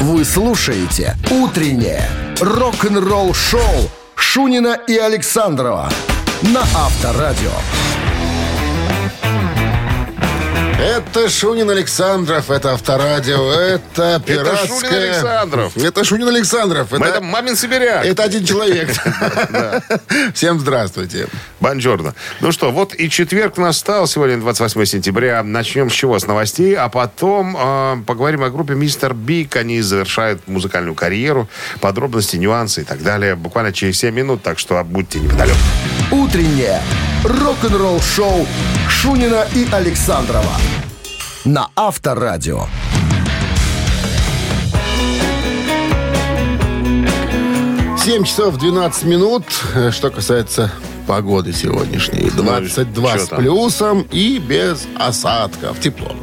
[0.00, 2.08] Вы слушаете «Утреннее
[2.40, 5.90] рок-н-ролл-шоу» Шунина и Александрова
[6.42, 7.52] на Авторадио.
[10.78, 14.66] Это Шунин Александров, это Авторадио, это пиратская...
[14.66, 15.76] Шунин Александров.
[15.76, 16.90] Это Шунин Александров.
[16.90, 18.04] Мы Это мамин сибиряк.
[18.04, 18.90] Это один человек.
[20.34, 21.28] Всем здравствуйте.
[21.64, 22.14] Бонжорно.
[22.40, 24.06] Ну что, вот и четверг настал.
[24.06, 25.42] Сегодня 28 сентября.
[25.42, 26.18] Начнем с чего?
[26.18, 26.74] С новостей.
[26.74, 29.56] А потом э, поговорим о группе Мистер Биг.
[29.56, 31.48] Они завершают музыкальную карьеру.
[31.80, 33.34] Подробности, нюансы и так далее.
[33.34, 34.42] Буквально через 7 минут.
[34.42, 35.56] Так что будьте неподалеку.
[36.10, 36.82] Утреннее
[37.24, 38.46] рок-н-ролл-шоу
[38.90, 40.52] Шунина и Александрова
[41.46, 42.66] на Авторадио.
[48.04, 49.44] 7 часов 12 минут.
[49.74, 50.70] Э, Что касается
[51.06, 52.30] погоды сегодняшней.
[52.30, 55.80] 22 что с плюсом и без осадков.
[55.80, 56.14] Тепло.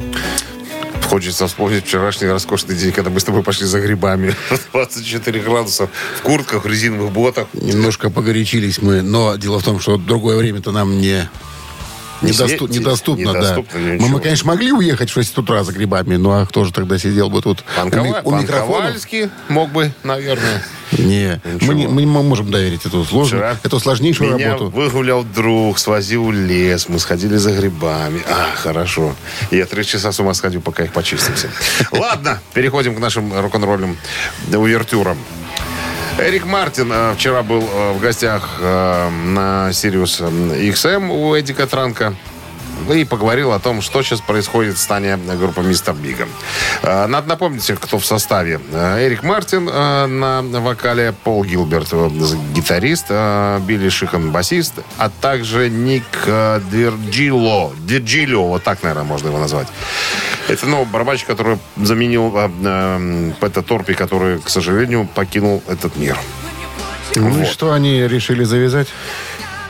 [1.08, 4.34] Хочется вспомнить вчерашний роскошный день, когда мы с тобой пошли за грибами.
[4.72, 7.48] 24 градуса в куртках, резиновых ботах.
[7.52, 11.28] Немножко погорячились мы, но дело в том, что другое время-то нам не...
[12.22, 13.90] Не Недосту- сидеть, недоступно, недоступно, да.
[13.90, 14.06] ничего.
[14.06, 16.98] Мы, мы, конечно, могли уехать в 6 утра за грибами, ну а кто же тогда
[16.98, 18.66] сидел бы тут у, ми- Панкова- у микрофона?
[18.72, 20.62] Панковальский мог бы, наверное.
[20.98, 24.70] Не, мы не, мы не можем доверить эту сложную, Вчера эту сложнейшую Меня работу.
[24.70, 28.22] выгулял друг, свозил в лес, мы сходили за грибами.
[28.28, 29.14] А, хорошо.
[29.50, 31.48] Я три часа с ума сходил, пока их почистим все.
[31.92, 33.96] Ладно, переходим к нашим рок-н-ролльным
[34.52, 35.16] увертюрам.
[36.18, 42.14] Эрик Мартин э, вчера был э, в гостях э, на Sirius XM у Эдика Транка
[42.90, 46.26] и поговорил о том, что сейчас происходит в стане группы Мистер Бига.
[46.82, 48.60] Э, Надо напомнить, кто в составе.
[48.72, 51.92] Э, Эрик Мартин э, на вокале, Пол Гилберт,
[52.54, 56.04] гитарист, Билли Шихан, басист, а также Ник
[56.70, 57.72] Дирджило.
[57.78, 59.68] Дирджило, вот так, наверное, можно его назвать.
[60.48, 66.16] Это, ну, барабанщик, который заменил э, Пэта Торпи, который, к сожалению, покинул этот мир.
[67.14, 67.46] Ну и Вот.
[67.48, 68.88] что они решили завязать?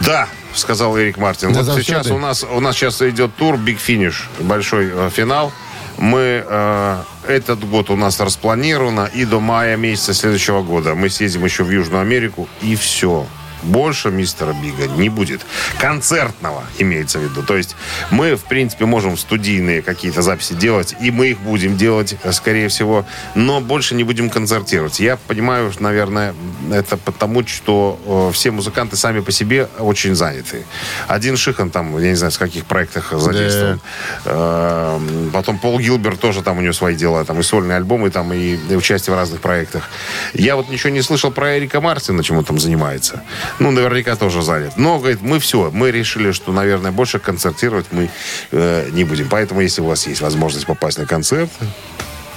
[0.00, 1.52] Да, сказал Эрик Мартин.
[1.52, 5.52] Да, вот сейчас у нас у нас сейчас идет тур Big Finish, большой э, финал.
[5.98, 11.45] Мы э, этот год у нас распланировано и до мая месяца следующего года мы съездим
[11.45, 13.27] еще в Южную Америку и все.
[13.62, 15.40] Больше мистера Бига не будет.
[15.78, 17.42] Концертного имеется в виду.
[17.42, 17.77] То есть
[18.11, 22.68] мы, в принципе, можем студийные какие-то записи делать, и мы их будем делать, э, скорее
[22.68, 25.00] всего, но больше не будем концертировать.
[25.00, 26.34] Я понимаю, наверное,
[26.70, 27.98] это потому, что
[28.30, 30.64] э, все музыканты сами по себе очень заняты.
[31.08, 33.80] Один Шихан там, я не знаю, в каких проектах задействован.
[34.24, 34.98] Э,
[35.33, 38.56] Потом Пол Гилберт тоже там у него свои дела, там и сольные альбомы, там и
[38.74, 39.89] участие в разных проектах.
[40.34, 43.23] Я вот ничего не слышал про Эрика Мартина, чем он там занимается.
[43.58, 44.77] Ну, наверняка тоже занят.
[44.77, 48.11] Но, говорит, мы все, мы решили, что, наверное, больше концертировать мы
[48.51, 49.29] э, не будем.
[49.29, 51.51] Поэтому, если у вас есть возможность попасть на концерт,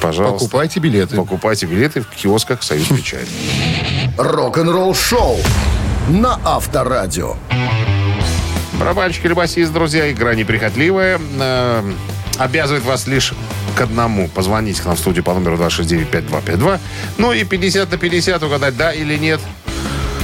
[0.01, 0.45] пожалуйста.
[0.45, 1.15] Покупайте билеты.
[1.15, 3.27] Покупайте билеты в киосках «Союз Печать».
[4.17, 5.37] Рок-н-ролл-шоу
[6.09, 7.35] на Авторадио.
[8.79, 11.19] Барабанщик или басист, друзья, игра неприхотливая.
[11.39, 11.93] Э,
[12.37, 13.33] обязывает вас лишь
[13.75, 14.27] к одному.
[14.27, 16.79] Позвонить к нам в студию по номеру 269-5252.
[17.17, 19.39] Ну и 50 на 50 угадать, да или нет.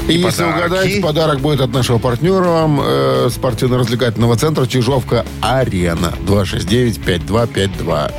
[0.08, 0.66] И если подарки.
[0.66, 6.14] угадать, подарок будет от нашего партнера вам, э, спортивно-развлекательного центра Чижовка-Арена.
[6.28, 8.12] 269-5252.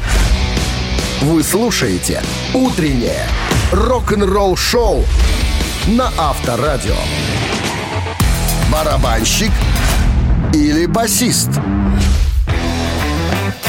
[1.22, 2.22] Вы слушаете
[2.54, 3.26] «Утреннее
[3.72, 5.04] рок-н-ролл-шоу»
[5.88, 6.97] на Авторадио.
[8.72, 9.50] Барабанщик
[10.54, 11.50] или басист?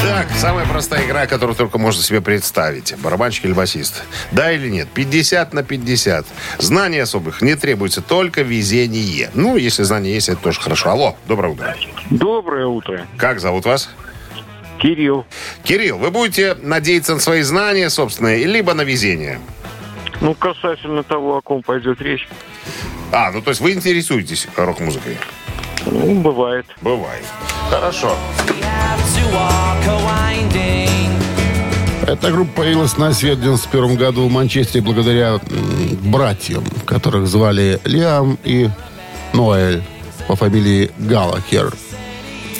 [0.04, 2.94] Так, самая простая игра, которую только можно себе представить.
[2.98, 4.04] Барабанщик или басист.
[4.32, 4.86] Да или нет?
[4.92, 6.26] 50 на 50.
[6.58, 9.30] Знаний особых не требуется, только везение.
[9.32, 10.90] Ну, если знания есть, это тоже хорошо.
[10.90, 11.74] Алло, доброе утро.
[12.10, 13.06] Доброе утро.
[13.16, 13.88] Как зовут вас?
[14.78, 15.24] Кирилл.
[15.62, 19.40] Кирилл, вы будете надеяться на свои знания собственные, либо на везение?
[20.20, 22.28] Ну, касательно того, о ком пойдет речь.
[23.10, 25.16] А, ну то есть вы интересуетесь рок-музыкой?
[25.86, 26.66] Ну, бывает.
[26.82, 27.24] Бывает.
[27.70, 28.14] Хорошо.
[32.06, 35.40] Эта группа появилась на свет в 91 году в Манчестере благодаря
[36.02, 38.68] братьям, которых звали Лиам и
[39.32, 39.82] Ноэль
[40.28, 41.72] по фамилии Галлахер.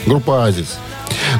[0.07, 0.79] Группа «Азис».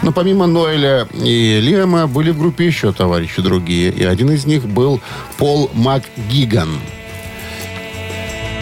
[0.03, 3.91] Но помимо Ноэля и Лиама были в группе еще товарищи другие.
[3.91, 5.01] И один из них был
[5.39, 6.79] Пол МакГиган.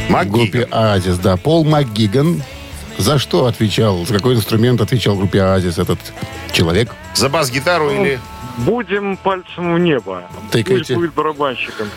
[0.08, 1.36] В группе «Азис», да.
[1.36, 2.42] Пол МакГиган.
[2.98, 5.98] За что отвечал, за какой инструмент отвечал группе «Азис» этот
[6.52, 6.94] человек?
[7.14, 8.20] За бас-гитару или...
[8.58, 10.24] Будем пальцем в небо.
[10.50, 10.78] Тыкайте.
[10.78, 11.88] Пусть будет барабанщиком.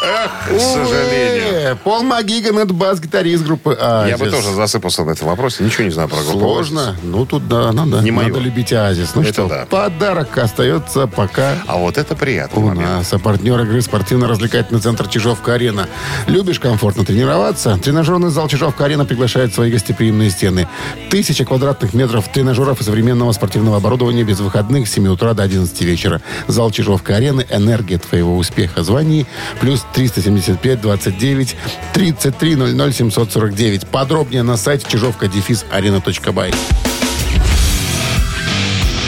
[0.00, 1.76] К сожалению.
[1.84, 4.10] Пол Магиган это бас-гитарист группы Азис.
[4.10, 5.62] Я бы тоже засыпался на этом вопросе.
[5.62, 6.38] Ничего не знаю про группу.
[6.38, 6.96] Сложно.
[7.02, 8.28] Ну, тут да, надо, Не мое.
[8.28, 9.14] надо любить Азис.
[9.14, 9.66] Ну Это что, да.
[9.68, 12.86] подарок остается пока А вот это приятный у момент.
[12.88, 13.12] нас.
[13.12, 15.88] А партнер игры спортивно-развлекательный центр Чижовка-Арена.
[16.26, 17.78] Любишь комфортно тренироваться?
[17.82, 20.66] Тренажерный зал Чижовка-Арена приглашает в свои гостеприимные стены.
[21.10, 25.80] Тысяча квадратных метров тренажеров и современного спортивного оборудования без выходных с 7 утра до 11
[25.82, 26.22] вечера.
[26.48, 27.46] Зал Чижовка-Арены.
[27.50, 28.82] Энергия твоего успеха.
[28.82, 29.26] Звони.
[29.60, 31.56] Плюс 375 29
[31.92, 33.86] 33 00 749.
[33.88, 36.52] Подробнее на сайте чижовка-арена.бай.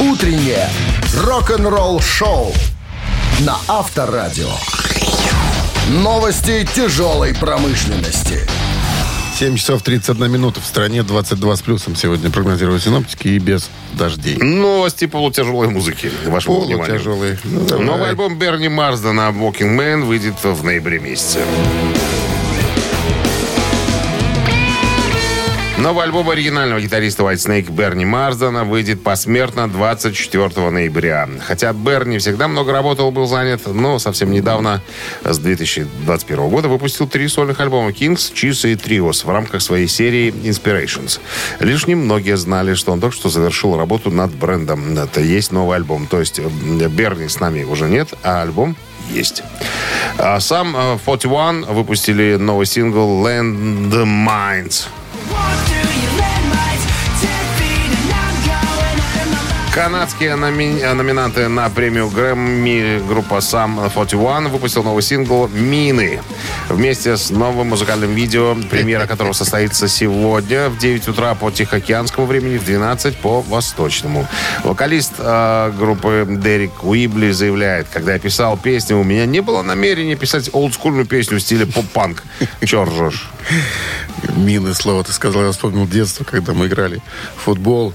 [0.00, 0.69] Утреннее
[1.17, 2.52] рок-н-ролл-шоу
[3.40, 4.50] на Авторадио.
[5.88, 8.40] Новости тяжелой промышленности.
[9.42, 10.60] 7 часов 31 минута.
[10.60, 14.36] В стране 22 с плюсом сегодня прогнозируют синоптики и без дождей.
[14.36, 16.12] Новости полутяжелой музыки.
[16.26, 16.86] Вашему вниманию.
[16.86, 17.38] Полутяжелый.
[17.42, 17.84] Ну, давай.
[17.84, 21.40] Новый альбом Берни Марсдена «Walking Man» выйдет в ноябре месяце.
[25.82, 31.29] Новый альбом оригинального гитариста White Snake Берни Марсдена выйдет посмертно 24 ноября.
[31.44, 34.81] Хотя Берни всегда много работал, был занят, но совсем недавно,
[35.25, 40.32] с 2021 года, выпустил три сольных альбома Kings, Cheese и Trios в рамках своей серии
[40.32, 41.19] Inspirations.
[41.58, 44.96] Лишь немногие знали, что он только что завершил работу над брендом.
[44.96, 46.06] Это есть новый альбом.
[46.06, 48.76] То есть э, Берни с нами уже нет, а альбом
[49.11, 49.43] есть.
[50.17, 54.87] А сам э, 41 выпустили новый сингл Landmines.
[59.74, 66.20] Канадские номи- номинанты на премию Грэмми группа Сам 41 выпустил новый сингл «Мины»
[66.69, 72.58] вместе с новым музыкальным видео, премьера которого состоится сегодня в 9 утра по Тихоокеанскому времени,
[72.58, 74.28] в 12 по Восточному.
[74.62, 80.16] Вокалист э, группы Дерек Уибли заявляет, когда я писал песню, у меня не было намерения
[80.16, 82.25] писать олдскульную песню в стиле поп-панк.
[82.62, 83.30] Чё ржешь?
[84.36, 85.44] Мины слово ты сказал.
[85.44, 87.00] Я вспомнил детство, когда мы играли
[87.36, 87.94] в футбол.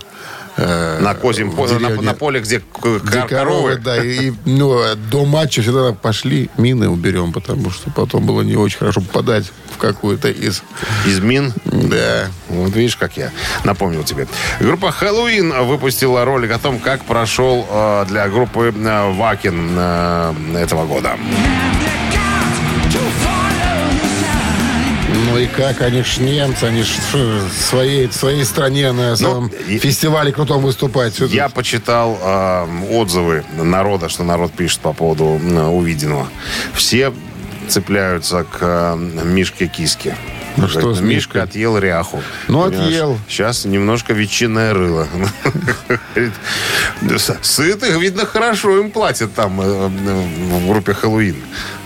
[0.57, 3.75] Э, На козьем поле, на, на поле, где Где кор- коровы, коровы.
[3.77, 8.77] да, и ну, до матча всегда пошли, мины уберем, потому что потом было не очень
[8.79, 10.63] хорошо попадать в какую-то из...
[11.05, 11.53] Из мин.
[11.65, 12.27] Да.
[12.49, 13.31] Вот видишь, как я
[13.63, 14.27] напомнил тебе.
[14.59, 20.85] Группа Хэллоуин выпустила ролик о том, как прошел э, для группы э, Вакин э, этого
[20.85, 21.15] года.
[25.37, 29.51] Ну и как, они ж немцы, они ж в своей, в своей стране на самом
[29.67, 31.19] Ну, фестивале крутом выступать.
[31.19, 36.27] Я почитал э, отзывы народа, что народ пишет по поводу э, увиденного.
[36.73, 37.13] Все
[37.67, 38.95] цепляются к э,
[39.25, 40.17] Мишке Киске.
[40.57, 42.21] Ну, что с Мишка отъел ряху.
[42.47, 42.87] Ну, Понимаешь?
[42.87, 43.19] отъел.
[43.29, 45.07] Сейчас немножко ветчинное рыло.
[47.41, 51.35] Сытых, видно, хорошо им платят там э, в группе Хэллоуин.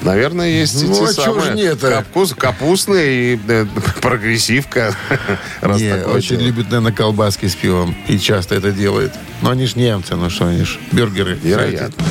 [0.03, 1.89] Наверное, есть Ну, эти а самые нет-то?
[1.91, 3.65] капус- капустные и э,
[4.01, 4.95] прогрессивка.
[5.62, 6.47] раз Не, очень дело.
[6.47, 7.95] любит, наверное, колбаски с пивом.
[8.07, 9.13] И часто это делает.
[9.41, 11.38] Но они ж немцы, ну что, они ж бюргеры.
[11.41, 12.03] Вероятно.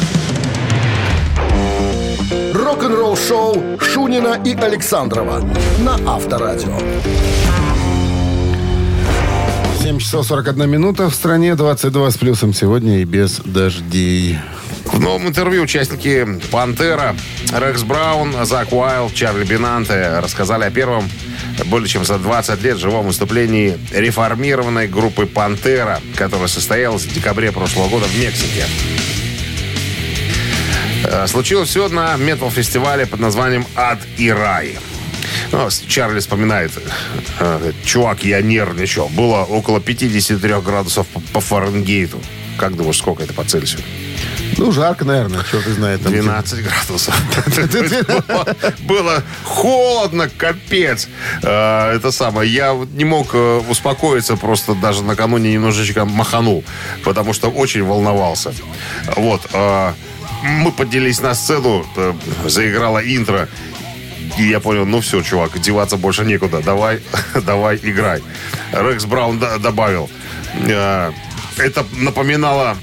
[2.81, 5.47] Рок-н-ролл-шоу Шунина и Александрова
[5.81, 6.73] на Авторадио.
[9.83, 11.11] 7 часов 41 минута.
[11.11, 14.39] В стране 22 с плюсом сегодня и без дождей.
[14.87, 17.15] В новом интервью участники «Пантера»
[17.53, 21.05] Рекс Браун, Зак Уайлд, Чарли Бинанте рассказали о первом
[21.67, 27.91] более чем за 20 лет живом выступлении реформированной группы «Пантера», которая состоялась в декабре прошлого
[27.91, 28.65] года в Мексике.
[31.11, 34.79] Э, Случилось все на метал-фестивале под названием «Ад и рай».
[35.53, 36.73] Ну, Чарли вспоминает,
[37.41, 39.09] э, чувак, я нервничал.
[39.09, 42.21] Было около 53 градусов по- Фаренгейту.
[42.59, 43.81] Как думаешь, сколько это по Цельсию?
[44.59, 46.01] Ну, жарко, наверное, что ты знаешь.
[46.03, 46.13] там.
[46.13, 47.15] 12 градусов.
[48.81, 51.09] Было- холодно, капец.
[51.43, 52.53] Э, Это самое.
[52.53, 53.35] Я не мог
[53.69, 56.65] успокоиться, просто даже накануне немножечко маханул,
[57.05, 58.53] потому что очень волновался.
[59.17, 59.43] Вот.
[60.43, 62.15] Мы поднялись на сцену, э,
[62.47, 63.49] заиграла интро.
[64.39, 66.61] И я понял, ну все, чувак, деваться больше некуда.
[66.63, 67.01] Давай,
[67.47, 68.23] давай, играй.
[68.73, 70.09] Рекс Браун добавил.
[70.55, 71.13] э,
[71.59, 72.77] Это напоминало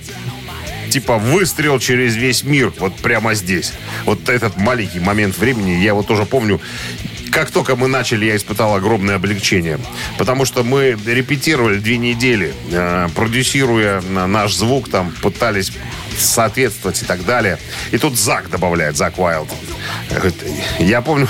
[0.90, 3.74] типа выстрел через весь мир, вот прямо здесь.
[4.06, 6.62] Вот этот маленький момент времени, я вот тоже помню,
[7.32, 9.80] как только мы начали, я испытал огромное облегчение.
[10.18, 15.74] Потому что мы репетировали две недели, э, продюсируя на- наш звук, там пытались
[16.18, 17.58] соответствовать и так далее.
[17.92, 19.50] И тут Зак добавляет, Зак Уайлд.
[20.10, 20.36] Говорит,
[20.80, 21.28] Я помню,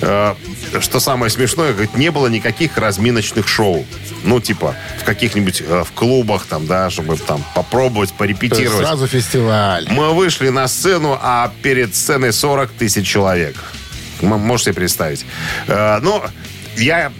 [0.00, 0.34] э,
[0.80, 3.86] что самое смешное, говорит, не было никаких разминочных шоу.
[4.24, 8.86] Ну, типа, в каких-нибудь э, в клубах, там, да, чтобы там попробовать, То порепетировать.
[8.86, 9.86] Сразу фестиваль.
[9.90, 13.56] Мы вышли на сцену, а перед сценой 40 тысяч человек.
[14.20, 15.24] Можете представить.
[15.66, 16.22] Э, Ну,
[16.76, 17.12] я,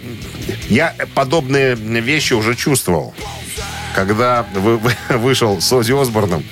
[0.69, 3.13] я подобные вещи уже чувствовал.
[3.95, 6.43] Когда вы- вы- вышел с Ози Осборном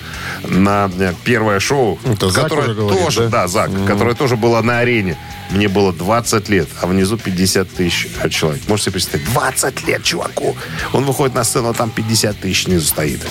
[0.47, 3.41] на э, первое шоу, Это которое говорит, тоже, да?
[3.43, 5.17] да, Зак, которое тоже было на арене.
[5.51, 8.61] Мне было 20 лет, а внизу 50 тысяч человек.
[8.67, 9.33] Можете себе представить?
[9.33, 10.55] 20 лет чуваку.
[10.93, 13.21] Он выходит на сцену, а там 50 тысяч внизу стоит.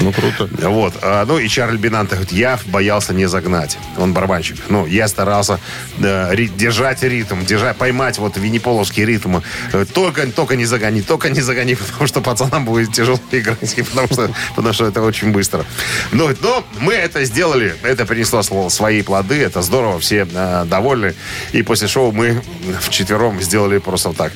[0.00, 0.48] Ну, круто.
[0.68, 0.94] Вот.
[1.02, 3.78] А, Ну, и Чарль Бинанте говорит, я боялся не загнать.
[3.98, 4.56] Он барабанщик.
[4.68, 5.58] Ну, я старался
[5.98, 9.38] э, ри- держать ритм, держать, поймать вот винниполовский ритм.
[9.72, 13.58] Э, Только, только не загони, только не загони, потому что пацанам будет тяжело играть,
[13.88, 15.64] потому что, потому что это очень быстро.
[16.12, 21.14] Ну, но мы это сделали, это принесло сл- свои плоды, это здорово, все э, довольны.
[21.56, 22.42] И после шоу мы
[22.80, 24.32] вчетвером сделали просто вот так.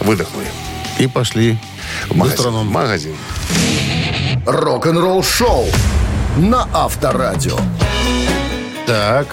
[0.00, 0.46] Выдохнули.
[0.98, 1.56] И пошли
[2.10, 2.52] В магазин.
[2.66, 3.16] магазин.
[4.44, 5.66] Рок-н-ролл шоу
[6.36, 7.58] на Авторадио.
[8.86, 9.26] Так,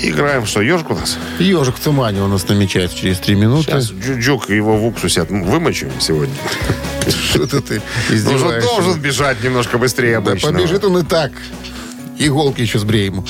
[0.00, 1.18] Играем, что, ежик у нас?
[1.40, 3.64] ежик в тумане у нас намечается через три минуты.
[3.64, 6.34] Сейчас Джуджук его в уксусе от- вымочим сегодня.
[7.06, 8.68] Что-то ты Должен, издеваешься.
[8.70, 10.54] должен бежать немножко быстрее Да обычного.
[10.54, 11.32] побежит он и так.
[12.18, 13.24] Иголки еще сбрей ему.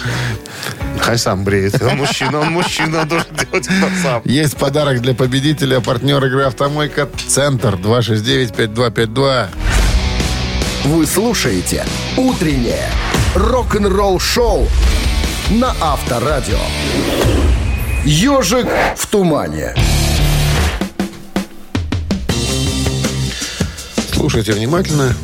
[1.00, 1.80] Хай сам бреет.
[1.83, 4.23] Он мужчина, он мужчина, он должен делать это сам.
[4.25, 5.80] Есть подарок для победителя.
[5.80, 7.09] Партнер игры «Автомойка».
[7.28, 9.47] Центр 269-5252.
[10.85, 11.85] Вы слушаете
[12.16, 12.88] «Утреннее
[13.35, 14.66] рок-н-ролл шоу»
[15.50, 16.59] на Авторадио.
[18.04, 18.66] «Ежик
[18.97, 19.75] в тумане».
[24.12, 25.14] Слушайте внимательно.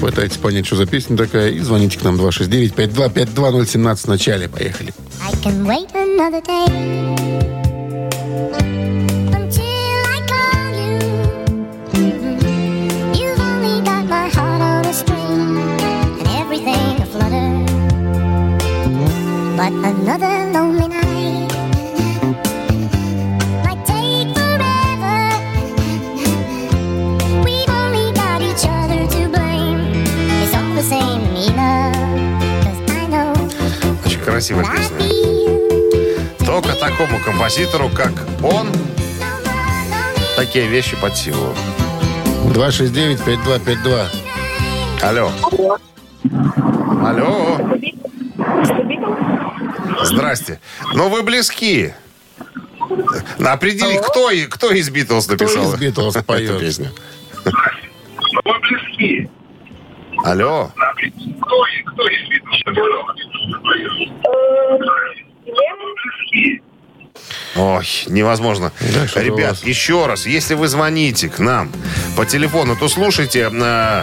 [0.00, 1.50] Пытайтесь понять, что за песня такая.
[1.50, 4.48] И звоните к нам 269-5252-017 в начале.
[4.48, 4.92] Поехали.
[5.20, 6.66] I can wait another day
[9.34, 9.64] until
[10.06, 10.58] I call
[34.38, 34.98] красивая песня.
[36.46, 38.12] Только такому композитору, как
[38.44, 38.68] он,
[40.36, 41.52] такие вещи под силу.
[42.54, 44.06] 269-5252.
[45.02, 45.32] Алло.
[47.04, 47.58] Алло.
[50.04, 50.60] Здрасте.
[50.94, 51.92] Ну, вы близки.
[53.44, 56.60] Определи, кто, и- кто из Битлз написал из Битлз эту поет?
[56.60, 56.90] песню.
[58.44, 59.28] Мы близки.
[60.24, 60.70] Алло.
[60.76, 63.98] Кто, и- кто из Битлз близки.
[67.58, 68.72] Ой, невозможно.
[68.80, 71.70] Да, Ребят, еще раз, если вы звоните к нам
[72.16, 74.02] по телефону, то слушайте э,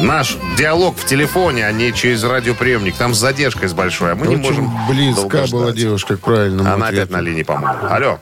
[0.00, 2.96] наш диалог в телефоне, а не через радиоприемник.
[2.96, 5.76] Там с задержкой с большой, а мы не Очень можем близка долго была ждать.
[5.76, 7.12] девушка к правильному Она опять ответу.
[7.12, 7.78] на линии, по-моему.
[7.88, 8.18] Алло.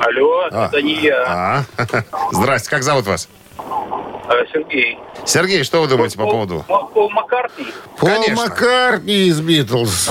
[0.00, 0.66] Алло, А.
[0.68, 1.64] это не я, А,
[2.32, 3.28] Здрасте, как зовут вас?
[3.58, 4.98] а Сергей.
[5.26, 6.64] Сергей, что вы думаете по Пол- поводу?
[6.66, 7.66] Пол, Пол Маккартни.
[7.98, 8.36] Пол Конечно.
[8.36, 10.10] Маккартни из Битлз.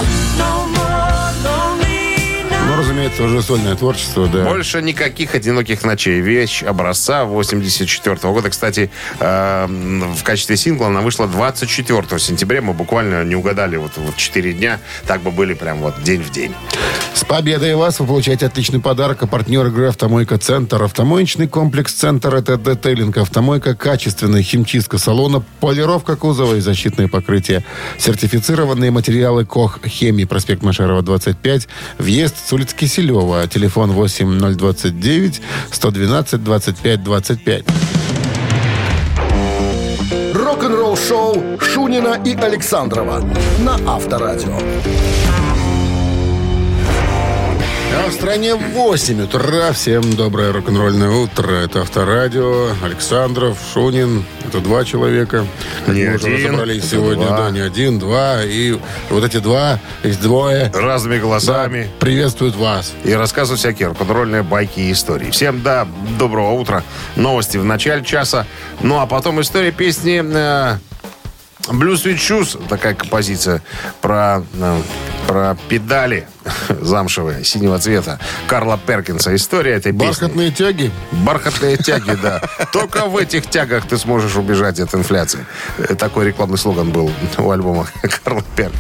[2.94, 4.44] Разумеется, уже сольное творчество, да.
[4.44, 6.22] Больше никаких одиноких ночей.
[6.22, 8.52] Вещь образца 84 года.
[8.52, 12.62] Кстати, э, в качестве сингла она вышла 24 сентября.
[12.62, 14.80] Мы буквально не угадали вот, вот 4 дня.
[15.08, 16.54] Так бы были прям вот день в день.
[17.16, 19.24] С победой вас вы получаете отличный подарок.
[19.24, 20.84] А партнер игры «Автомойка Центр».
[20.84, 23.18] Автомоечный комплекс «Центр»— это детейлинг.
[23.18, 27.66] Автомойка, качественная химчистка салона, полировка кузова и защитное покрытие.
[27.98, 30.26] Сертифицированные материалы КОХ «Хемии».
[30.26, 31.68] Проспект Машарова, 25.
[31.98, 33.48] Въезд с улицы Киселева.
[33.48, 37.64] Телефон 8029 112 25 25.
[40.34, 43.24] Рок-н-ролл шоу Шунина и Александрова
[43.60, 44.58] на Авторадио.
[47.96, 49.72] А в стране 8 утра.
[49.72, 51.52] Всем доброе рок-н-ролльное утро.
[51.54, 52.70] Это Авторадио.
[52.84, 54.26] Александров, Шунин.
[54.48, 55.46] Это два человека.
[55.86, 57.28] Как Не мы уже один, разобрались это сегодня.
[57.28, 57.38] два.
[57.38, 58.44] Да, не один, два.
[58.44, 58.78] И
[59.10, 60.72] вот эти два, есть двое.
[60.74, 61.90] Разными Да, голосами.
[62.00, 62.94] приветствуют вас.
[63.04, 65.30] И рассказывают всякие рок-н-ролльные байки и истории.
[65.30, 66.84] Всем, да, доброго утра.
[67.16, 68.48] Новости в начале часа.
[68.82, 70.78] Ну, а потом история песни э,
[71.70, 72.68] Blue Sweet Shoes.
[72.68, 73.62] Такая композиция
[74.02, 74.82] про, э,
[75.28, 76.28] про педали
[76.70, 78.20] замшевые, синего цвета.
[78.48, 79.36] Карла Перкинса.
[79.36, 80.06] История этой песни.
[80.06, 80.92] Бархатные тяги.
[81.12, 82.42] Бархатные тяги, да.
[82.72, 85.46] Только в этих тягах ты сможешь убежать от инфляции.
[85.78, 87.88] Э, Такой рекламный слоган был у альбома
[88.24, 88.80] Карла Перкинса.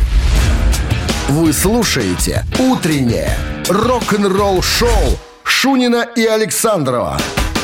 [1.29, 3.35] Вы слушаете «Утреннее
[3.69, 7.17] рок-н-ролл шоу» Шунина и Александрова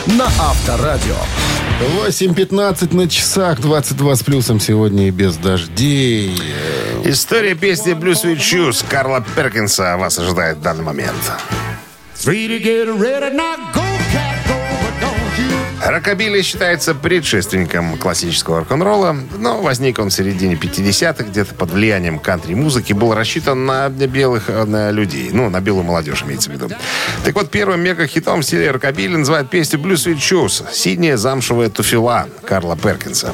[0.06, 1.16] на Авторадио.
[1.80, 6.38] 8.15 на часах, 22 с плюсом сегодня и без дождей.
[7.06, 11.16] История песни Blue Sweet Shoes Карла Перкинса вас ожидает в данный момент.
[15.86, 22.94] Рокобили считается предшественником классического рок-н-ролла, но возник он в середине 50-х, где-то под влиянием кантри-музыки,
[22.94, 26.70] был рассчитан на белых э, на людей, ну, на белую молодежь, имеется в виду.
[27.24, 32.28] Так вот, первым мега-хитом в стиле рокобили называют песню «Blue Sweet Shoes» «Синяя замшевая туфела»
[32.46, 33.34] Карла Перкинса.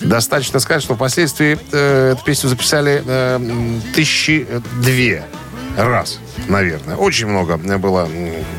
[0.00, 3.40] Достаточно сказать, что впоследствии э, эту песню записали э,
[3.94, 4.46] тысячи
[4.82, 5.24] две
[5.76, 6.96] раз, наверное.
[6.96, 8.08] Очень много было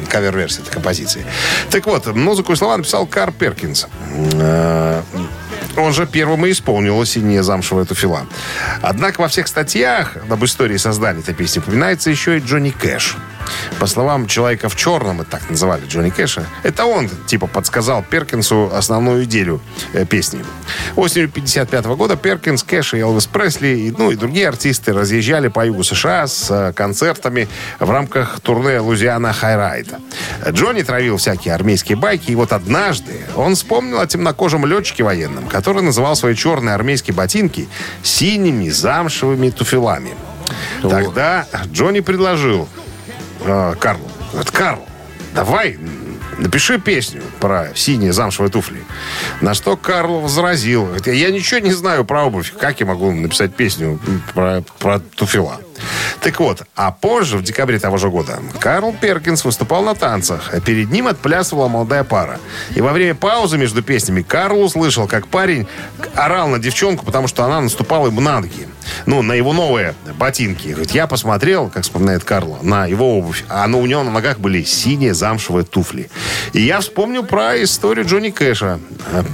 [0.10, 1.26] кавер-версий этой композиции.
[1.70, 3.88] Так вот, музыку и слова написал Кар Перкинс.
[4.34, 5.02] Э,
[5.78, 8.28] Он же первым и исполнил «Синяя замшевая туфела».
[8.82, 13.18] Однако во всех статьях об истории создания этой песни упоминается еще и Джонни Кэш.
[13.80, 18.72] По словам человека в черном, это так называли Джонни Кэша, это он, типа, подсказал Перкинсу
[18.74, 19.62] основную идею
[19.94, 20.44] э, песни.
[20.96, 25.66] Осенью 55 года Перкинс, Кэш и Элвис Пресли, и, ну и другие артисты разъезжали по
[25.66, 27.48] югу США с э, концертами
[27.80, 30.00] в рамках турне «Лузиана Хайрайта».
[30.50, 35.82] Джонни травил всякие армейские байки, и вот однажды он вспомнил о темнокожем летчике военном, который
[35.82, 37.68] называл свои черные армейские ботинки
[38.04, 40.14] синими замшевыми туфелами.
[40.82, 42.68] Тогда Джонни предложил
[43.46, 44.10] э, Карлу.
[44.32, 44.86] Говорит, Карл,
[45.34, 45.78] давай
[46.38, 48.84] напиши песню про синие замшевые туфли.
[49.42, 50.90] На что Карл возразил.
[51.06, 52.54] Я ничего не знаю про обувь.
[52.60, 54.00] Как я могу написать песню
[54.34, 55.62] про, про туфела?
[56.22, 60.60] Так вот, а позже, в декабре того же года, Карл Перкинс выступал на танцах, а
[60.60, 62.40] перед ним отплясывала молодая пара.
[62.76, 65.68] И во время паузы между песнями Карл услышал, как парень
[66.16, 68.68] орал на девчонку, потому что она наступала ему на ноги.
[69.06, 70.70] Ну, на его новые ботинки.
[70.70, 74.40] Говорит, я посмотрел, как вспоминает Карл, на его обувь, а ну, у него на ногах
[74.40, 76.10] были синие замшевые туфли.
[76.54, 78.80] И я вспомнил про историю Джонни Кэша.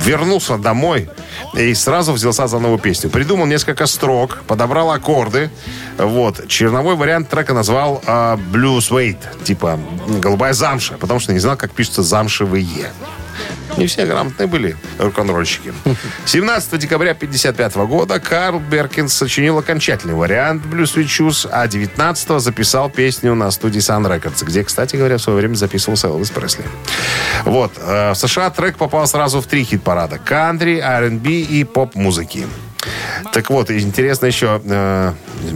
[0.06, 1.10] Вернулся домой
[1.54, 3.10] и сразу взялся за новую песню.
[3.10, 5.50] Придумал несколько строк, подобрал аккорды.
[5.98, 6.31] Вот.
[6.48, 9.44] Черновой вариант трека назвал а, Blue Suede.
[9.44, 9.80] Типа
[10.22, 10.96] голубая замша.
[11.00, 12.92] Потому что не знал, как пишется замшевые.
[13.78, 15.74] Не все грамотные были рок-н-ролльщики.
[16.26, 22.90] 17 декабря 1955 года Карл Беркинс сочинил окончательный вариант Blue Sweet Shoes, а 19 записал
[22.90, 26.66] песню на студии Sun Records, где, кстати говоря, в свое время записывался Элвис Пресли.
[27.46, 27.72] Вот.
[27.78, 30.20] э, В США трек попал сразу в три хит-парада.
[30.20, 32.48] Кантри, R&B и поп-музыки.
[33.32, 35.14] Так вот, интересная еще э,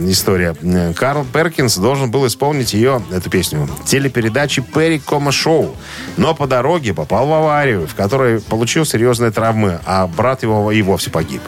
[0.08, 0.54] история.
[0.94, 5.76] Карл Перкинс должен был исполнить ее, эту песню, в телепередаче «Перри Кома Шоу».
[6.16, 10.80] Но по дороге попал в аварию, в которой получил серьезные травмы, а брат его и
[10.82, 11.42] вовсе погиб.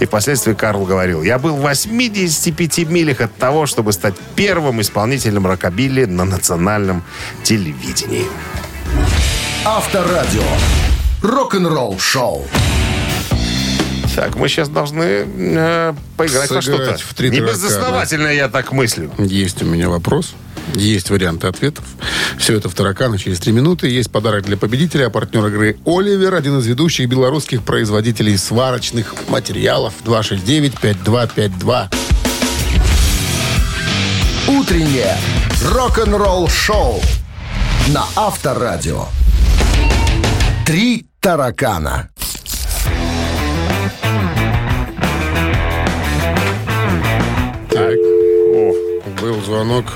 [0.00, 5.46] И впоследствии Карл говорил, «Я был в 85 милях от того, чтобы стать первым исполнителем
[5.46, 7.02] рокобилли на национальном
[7.42, 8.26] телевидении».
[9.64, 10.42] Авторадио.
[11.22, 12.44] Рок-н-ролл шоу.
[14.14, 17.04] Так, мы сейчас должны э, поиграть во Сыграть что-то.
[17.04, 19.10] в три Не безосновательно я так мыслю.
[19.18, 20.34] Есть у меня вопрос.
[20.74, 21.84] Есть варианты ответов.
[22.38, 23.88] Все это в таракана через три минуты.
[23.88, 29.94] Есть подарок для победителя, а партнер игры «Оливер», один из ведущих белорусских производителей сварочных материалов.
[30.04, 31.92] 269-5252.
[34.48, 35.16] Утреннее
[35.72, 37.00] рок-н-ролл шоу
[37.88, 39.06] на Авторадио.
[40.66, 42.10] Три таракана.
[49.24, 49.86] Был звонок.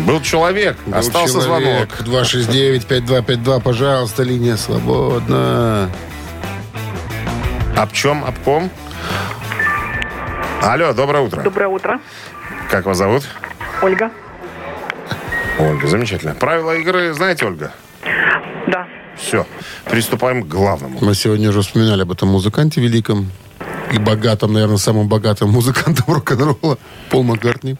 [0.00, 1.90] был человек, Был остался человек.
[1.98, 2.24] звонок.
[2.24, 5.90] 269-5252, пожалуйста, линия свободна.
[7.76, 8.70] Об чем, об ком?
[10.62, 11.42] Алло, доброе утро.
[11.42, 12.00] Доброе утро.
[12.70, 13.24] Как вас зовут?
[13.82, 14.10] Ольга.
[15.58, 16.34] Ольга, замечательно.
[16.34, 17.72] Правила игры знаете, Ольга?
[18.68, 18.86] Да.
[19.18, 19.46] Все,
[19.90, 20.98] приступаем к главному.
[21.02, 23.30] Мы сегодня уже вспоминали об этом музыканте великом
[23.92, 26.78] и богатом, наверное, самым богатым музыкантом рок-н-ролла
[27.10, 27.76] Пол Маккартни.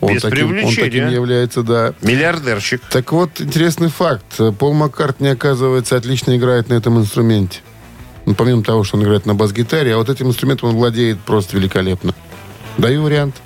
[0.00, 0.84] Он Без таким, он привлечения.
[0.90, 1.94] таким является, да.
[2.02, 2.82] Миллиардерщик.
[2.90, 4.38] Так вот, интересный факт.
[4.58, 7.60] Пол Маккартни, оказывается, отлично играет на этом инструменте.
[8.26, 11.56] Ну, помимо того, что он играет на бас-гитаре, а вот этим инструментом он владеет просто
[11.56, 12.12] великолепно.
[12.76, 13.36] Даю вариант.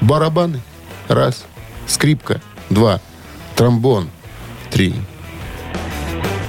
[0.00, 0.60] Барабаны.
[1.08, 1.44] Раз.
[1.86, 2.42] Скрипка.
[2.68, 3.00] Два.
[3.56, 4.10] Тромбон.
[4.70, 4.94] Три.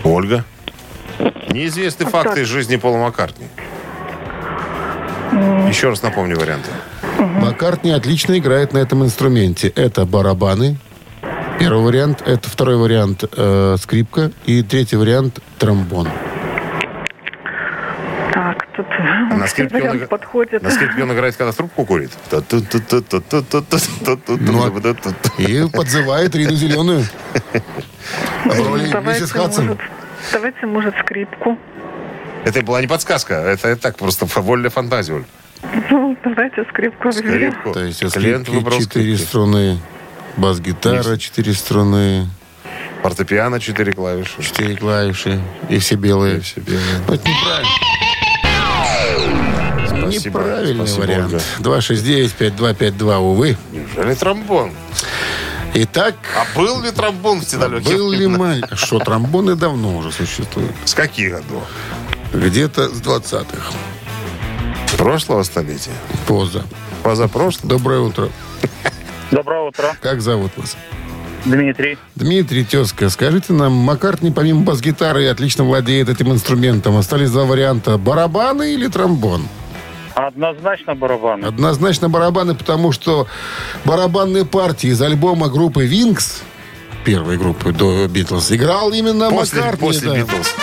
[0.03, 0.43] Ольга.
[1.49, 3.47] Неизвестные А факты из жизни Пола Маккартни.
[5.69, 6.69] Еще раз напомню варианты.
[7.19, 9.67] Маккартни отлично играет на этом инструменте.
[9.69, 10.77] Это барабаны.
[11.59, 12.23] Первый вариант.
[12.25, 14.31] Это второй вариант э, скрипка.
[14.45, 16.07] И третий вариант тромбон.
[18.33, 18.87] Так, тут
[19.37, 20.61] На скрипке, он, подходит.
[20.63, 22.11] на скрипке он играет, когда трубку курит.
[25.37, 27.03] И подзывает Рину Зеленую.
[28.45, 29.65] Миссис Хадсон.
[29.67, 29.81] может,
[30.31, 31.57] давайте, может, скрипку.
[32.45, 35.25] Это была не подсказка, это так просто вольная фантазия, Оль.
[35.91, 37.11] Ну, давайте скрипку.
[37.11, 37.73] Скрипку.
[37.73, 39.29] То есть Клиент скрипки, выбрал четыре скрипки.
[39.29, 39.79] струны,
[40.37, 42.27] бас-гитара, четыре струны,
[43.03, 44.41] Фортепиано, четыре клавиши.
[44.41, 46.41] четыре клавиши и все белые.
[46.41, 46.81] Все белые.
[47.07, 47.69] Ну, это неправильно.
[49.87, 50.39] Спасибо.
[50.39, 51.33] Неправильный Спасибо, вариант.
[51.59, 51.79] Ольга.
[51.79, 53.57] 269-5252, увы.
[53.71, 54.71] Неужели тромбон?
[55.75, 58.61] Итак, А был ли тромбон в те далекие был ли май...
[58.73, 60.71] Что, тромбоны давно уже существуют.
[60.85, 61.63] С каких годов?
[62.33, 63.71] Где-то с 20-х.
[64.97, 65.91] Прошлого столетия?
[66.27, 66.63] Поза.
[67.03, 67.69] Позапрошлого?
[67.69, 68.29] Доброе утро.
[69.31, 70.75] Доброе утро, Как зовут вас?
[71.45, 71.97] Дмитрий.
[72.15, 76.97] Дмитрий Тезка, скажите нам, Маккартни помимо бас-гитары отлично владеет этим инструментом.
[76.97, 77.97] Остались два варианта.
[77.97, 79.47] Барабаны или тромбон?
[80.15, 81.45] Однозначно барабаны.
[81.45, 83.27] Однозначно барабаны, потому что
[83.85, 86.41] барабанные партии из альбома группы Wings,
[87.05, 89.87] первой группы до Битлз, играл именно После, Маккартни.
[89.87, 90.15] после да.
[90.17, 90.55] Битлз.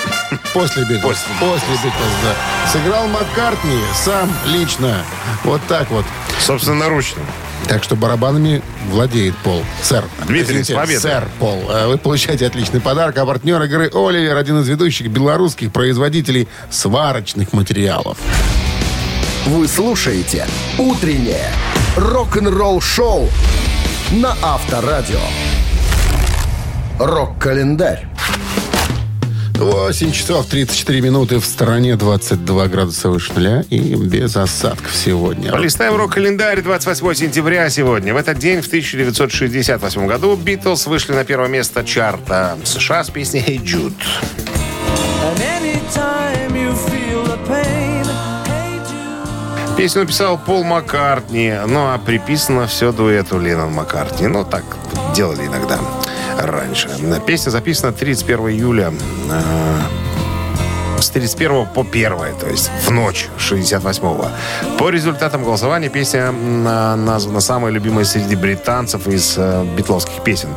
[0.53, 1.03] После Битлз.
[1.03, 2.71] После После, Битлз, да.
[2.73, 5.03] Сыграл Маккартни сам лично.
[5.45, 6.05] Вот так вот.
[6.41, 7.23] Собственноручно.
[7.69, 9.65] Так что барабанами владеет Пол.
[9.83, 10.05] Сэр.
[10.27, 11.01] Дмитрий, Извините, с победой.
[11.01, 11.65] Сэр Пол.
[11.69, 13.17] Э, Вы получаете отличный подарок.
[13.19, 18.19] А партнер игры Оливер, один из ведущих белорусских производителей сварочных материалов.
[19.47, 20.47] Вы слушаете
[20.79, 21.51] «Утреннее
[21.97, 23.29] рок-н-ролл-шоу»
[24.11, 25.21] на Авторадио.
[26.99, 28.07] Рок-календарь.
[29.59, 35.51] 8 часов 34 минуты в стороне 22 градуса выше нуля и без осадков сегодня.
[35.51, 38.13] Полистаем рок-календарь 28 сентября сегодня.
[38.13, 43.41] В этот день, в 1968 году, Битлз вышли на первое место чарта США с песней
[43.41, 43.95] hey Jude.
[49.77, 54.27] Песню написал Пол Маккартни, ну а приписано все дуэту Леннон Маккартни.
[54.27, 54.65] Ну, так
[55.15, 55.79] делали иногда
[56.39, 56.91] раньше.
[57.27, 58.93] Песня записана 31 июля
[59.31, 59.81] э,
[61.01, 64.29] с 31 по 1, то есть в ночь 68-го.
[64.79, 70.49] По результатам голосования песня названа самой любимой среди британцев из э, битловских песен.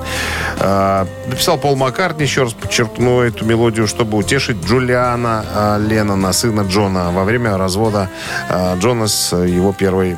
[0.60, 6.62] Э, написал Пол Маккартни, еще раз подчеркну эту мелодию, чтобы утешить Джулиана э, Леннона, сына
[6.62, 8.10] Джона, во время развода
[8.50, 10.18] э, Джона с его первой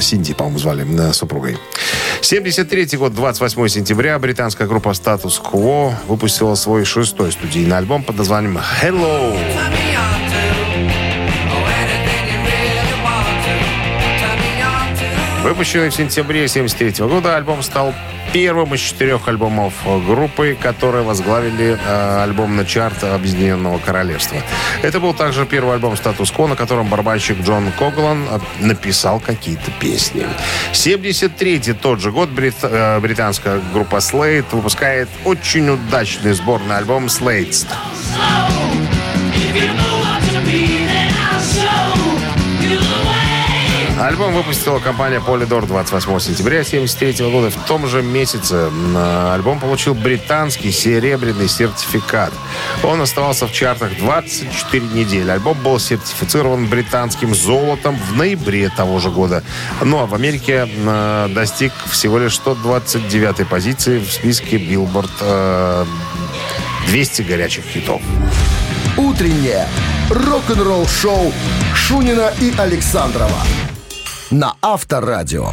[0.00, 1.58] Синди, по-моему, звали, супругой.
[2.22, 8.58] 73 год, 28 сентября, британская группа Status Quo выпустила свой шестой студийный альбом под названием
[8.82, 9.36] Hello.
[15.60, 17.92] Выпущенный в сентябре 73 года, альбом стал
[18.32, 19.74] первым из четырех альбомов
[20.06, 24.38] группы, которые возглавили э, альбомный чарт Объединенного Королевства.
[24.80, 29.70] Это был также первый альбом «Статус Ко», на котором барабанщик Джон Коглан э, написал какие-то
[29.72, 30.26] песни.
[30.72, 37.66] 73-й тот же год брит- э, британская группа Slade выпускает очень удачный сборный альбом «Slates».
[44.00, 47.50] Альбом выпустила компания Polydor 28 сентября 1973 года.
[47.50, 48.70] В том же месяце
[49.34, 52.32] альбом получил британский серебряный сертификат.
[52.82, 55.28] Он оставался в чартах 24 недели.
[55.30, 59.44] Альбом был сертифицирован британским золотом в ноябре того же года.
[59.82, 60.66] Ну а в Америке
[61.34, 65.84] достиг всего лишь 129 позиции в списке Billboard э,
[66.86, 68.00] 200 горячих хитов.
[68.96, 69.68] Утреннее
[70.08, 71.34] рок-н-ролл-шоу
[71.74, 73.42] Шунина и Александрова
[74.30, 75.52] на Авторадио.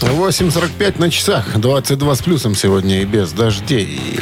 [0.00, 1.58] 8.45 на часах.
[1.58, 4.20] 22 с плюсом сегодня и без дождей.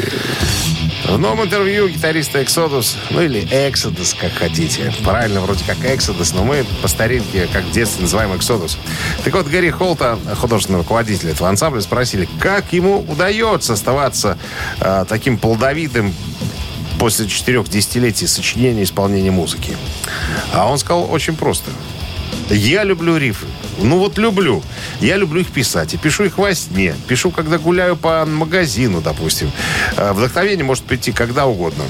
[1.08, 4.92] В новом интервью гитариста Exodus, ну или Exodus, как хотите.
[5.02, 8.76] Правильно, вроде как Exodus, но мы по старинке, как в детстве, называем Exodus.
[9.24, 14.38] Так вот, Гарри Холта, художественный руководитель этого ансамбля, спросили, как ему удается оставаться
[14.78, 16.14] э, таким плодовитым
[17.00, 19.74] после четырех десятилетий сочинения и исполнения музыки.
[20.52, 21.70] А он сказал очень просто.
[22.50, 23.46] Я люблю рифы.
[23.78, 24.62] Ну вот люблю.
[25.00, 25.94] Я люблю их писать.
[25.94, 26.94] И пишу их во сне.
[27.08, 29.50] Пишу, когда гуляю по магазину, допустим.
[29.96, 31.84] Э, Вдохновение может прийти когда угодно.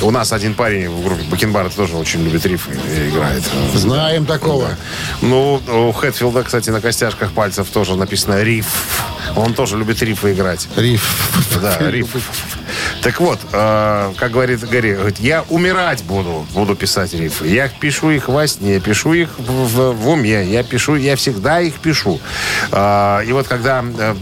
[0.00, 3.42] У нас один парень в группе Бакенбара тоже очень любит рифы и играет.
[3.74, 4.68] Знаем такого.
[5.22, 8.66] Ну, у Хэтфилда, кстати, на костяшках пальцев тоже написано риф.
[9.34, 10.68] Он тоже любит рифы играть.
[10.76, 11.04] Риф.
[11.60, 12.08] Да, риф.
[13.02, 17.48] Так вот, э, как говорит Гарри, говорит, я умирать буду, буду писать рифы.
[17.48, 21.60] Я пишу их во сне, пишу их в, в- в уме, я пишу, я всегда
[21.60, 22.20] их пишу.
[22.70, 24.14] Э, и вот когда э,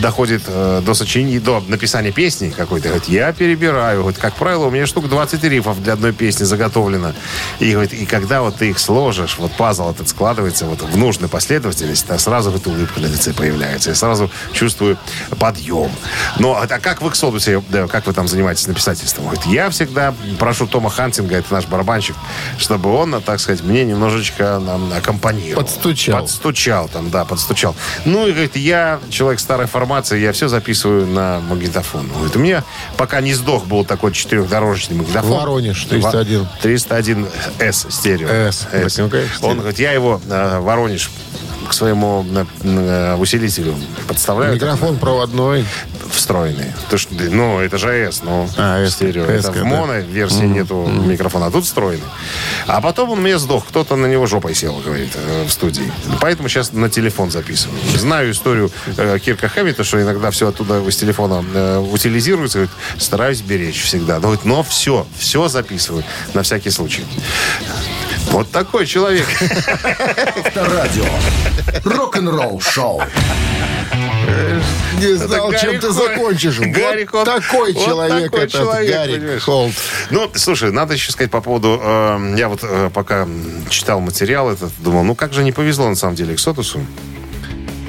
[0.00, 4.00] доходит э, до сочинения, до написания песни какой-то, говорит, я перебираю.
[4.00, 7.12] Говорит, как правило, у меня штук 20 рифов для одной песни заготовлено.
[7.58, 11.28] И, говорит, и когда вот ты их сложишь, вот пазл этот складывается вот в нужной
[11.28, 13.90] последовательности, то сразу вот улыбка на лице появляется.
[13.90, 14.98] Я сразу чувствую
[15.38, 15.90] подъем.
[16.38, 19.24] Но а как в Эксодусе, да, как вы там занимаетесь написательством?
[19.24, 22.16] Говорит, я всегда прошу Тома Хантинга, это наш барабанщик,
[22.58, 25.62] чтобы он, так сказать, мне немножечко нам аккомпанировал.
[25.62, 26.20] Подстучал.
[26.20, 27.74] Подстучал там, да, подстучал.
[28.04, 32.08] Ну, и говорит, я человек старой формации, я все записываю на магнитофон.
[32.08, 32.64] Говорит, у меня
[32.96, 35.30] пока не сдох был такой четырехдорожечный магнитофон.
[35.30, 36.48] Воронеж, 301.
[36.62, 37.26] 301
[37.58, 38.28] S стерео.
[38.28, 38.90] S, так,
[39.42, 41.10] ну, Он говорит, я его э, Воронеж
[41.70, 43.76] к своему э, э, усилителю
[44.08, 44.54] подставляю.
[44.54, 45.64] Микрофон проводной.
[46.12, 46.72] Встроенный.
[46.90, 49.24] Ты ж- ну, это же S, ну, А, S, стерео.
[49.26, 49.64] S, это в да.
[49.64, 52.02] моно-версии нету микрофона, а тут встроенный.
[52.66, 55.92] А потом он мне сдох, кто-то на него жопой сел, говорит, э, в студии.
[56.20, 57.78] Поэтому сейчас на телефон записываю.
[57.96, 62.58] Знаю историю э, Кирка Хэммита, что иногда все оттуда из телефона э, утилизируется.
[62.58, 64.14] Говорит, стараюсь беречь всегда.
[64.14, 66.02] Но, говорит, но все, все записываю
[66.34, 67.04] на всякий случай.
[68.28, 69.26] Вот такой человек.
[70.44, 71.04] Авторадио.
[71.84, 73.02] Рок-н-ролл шоу.
[74.98, 76.58] Не знал, чем ты закончишь.
[76.60, 79.42] Гарри вот такой Вот человек такой этот человек, Гарри понимаешь.
[79.42, 79.72] Холт.
[80.10, 81.80] Ну, слушай, надо еще сказать по поводу...
[81.82, 83.26] э, я вот э, пока
[83.68, 86.80] читал материал этот, думал, ну как же не повезло на самом деле Эксотусу.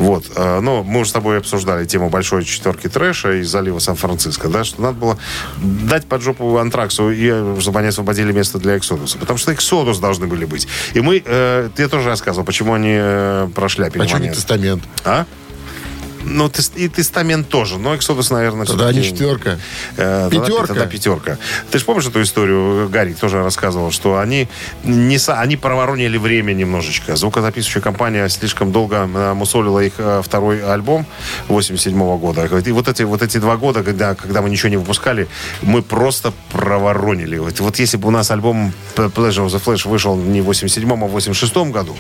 [0.02, 4.50] Вот, э, ну, мы уже с тобой обсуждали тему большой четверки трэша из залива Сан-Франциско,
[4.50, 5.18] да, что надо было
[5.62, 9.20] дать под жопу Антраксу, и, э, чтобы они освободили место для Эксодуса.
[9.20, 10.68] Потому что Эксодус должны были быть.
[10.96, 14.38] И мы, э, ты тоже рассказывал, почему они э, прошляпили А что не момент.
[14.38, 14.84] тестамент?
[15.06, 15.26] А?
[16.24, 17.78] Ну, и тестамент тоже.
[17.78, 19.60] Но Эксодус, наверное, Тогда не четверка.
[19.98, 20.68] Э, Пятерка.
[20.68, 21.38] Тогда пятерка.
[21.72, 22.90] Ты же помнишь эту историю?
[22.90, 24.48] Гарик тоже рассказывал, что они
[24.84, 27.16] не они проворонили время немножечко.
[27.16, 31.06] Звукозаписывающая компания слишком долго э, мусолила их э, второй альбом
[31.48, 32.46] 87 года.
[32.46, 35.28] И вот эти, вот эти два года, когда, когда мы ничего не выпускали,
[35.62, 37.38] мы просто проворонили.
[37.38, 40.92] Вот, вот если бы у нас альбом Pleasure of the Flash вышел не в 87
[40.92, 41.96] а в 86 году,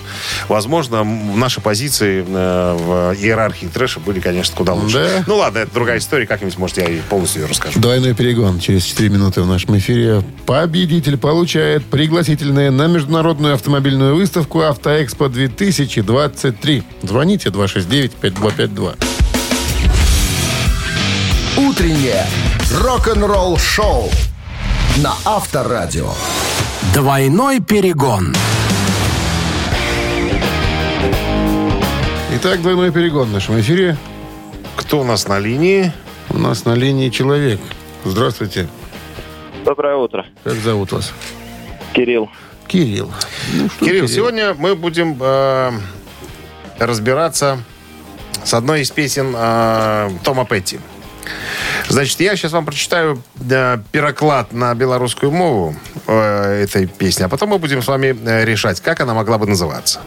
[0.47, 4.97] возможно, наши позиции э, в иерархии трэша были, конечно, куда лучше.
[4.97, 5.23] Да.
[5.27, 6.25] Ну ладно, это другая история.
[6.27, 7.79] Как-нибудь, может, я и полностью ее расскажу.
[7.79, 8.59] Двойной перегон.
[8.59, 16.83] Через 4 минуты в нашем эфире победитель получает пригласительные на международную автомобильную выставку «Автоэкспо 2023».
[17.03, 18.97] Звоните 269-5252.
[21.57, 22.25] Утреннее
[22.73, 24.09] рок-н-ролл шоу
[24.97, 26.11] на Авторадио.
[26.93, 28.33] Двойной перегон.
[32.43, 33.95] Итак, двойной перегон в нашем эфире.
[34.75, 35.91] Кто у нас на линии?
[36.31, 37.59] У нас на линии человек.
[38.03, 38.67] Здравствуйте.
[39.63, 40.25] Доброе утро.
[40.43, 41.13] Как зовут вас?
[41.93, 42.31] Кирилл.
[42.65, 43.11] Кирилл.
[43.53, 45.71] Ну, что, Кирилл, сегодня мы будем э,
[46.79, 47.59] разбираться
[48.43, 50.79] с одной из песен э, Тома Петти.
[51.91, 55.75] Значит, я сейчас вам прочитаю э, переклад на белорусскую мову
[56.07, 59.45] э, этой песни, а потом мы будем с вами э, решать, как она могла бы
[59.45, 59.99] называться.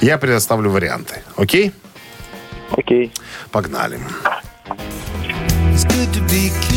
[0.00, 1.22] Я предоставлю варианты.
[1.36, 1.72] Окей?
[2.70, 3.12] Окей.
[3.50, 3.98] Погнали.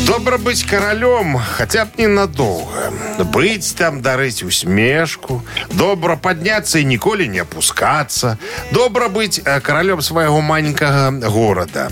[0.07, 2.93] Добро быть королем, хотя б ненадолго.
[3.33, 5.43] Быть там, дарить усмешку.
[5.71, 8.37] Добро подняться и ніколі не опускаться.
[8.71, 11.91] Добро быть э, королем свайго маленькага города.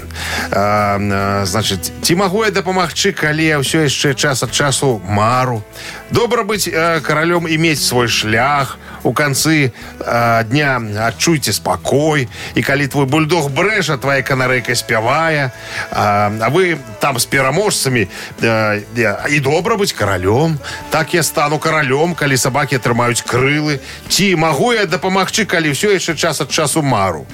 [0.51, 5.63] А, э, значит, ці магу я дапамагчы, калі я ўсё яшчэ час ад часу мару.
[6.09, 8.77] Добра быть э, королем иметь свой шлях.
[9.03, 12.27] У канцы э, дня адчуйце спакой.
[12.55, 15.51] І калі твой бульдог брэша, твоя канарэйка спявае,
[15.91, 18.07] а, а вы там с пераможцамі
[18.41, 20.59] э, э, і добра быть королем.
[20.89, 23.79] Так я стану королем, калі собаки атрымаюць крылы.
[24.09, 27.25] Ці магу я дапамагчы, калі ўсё яшчэ час ад часу мару.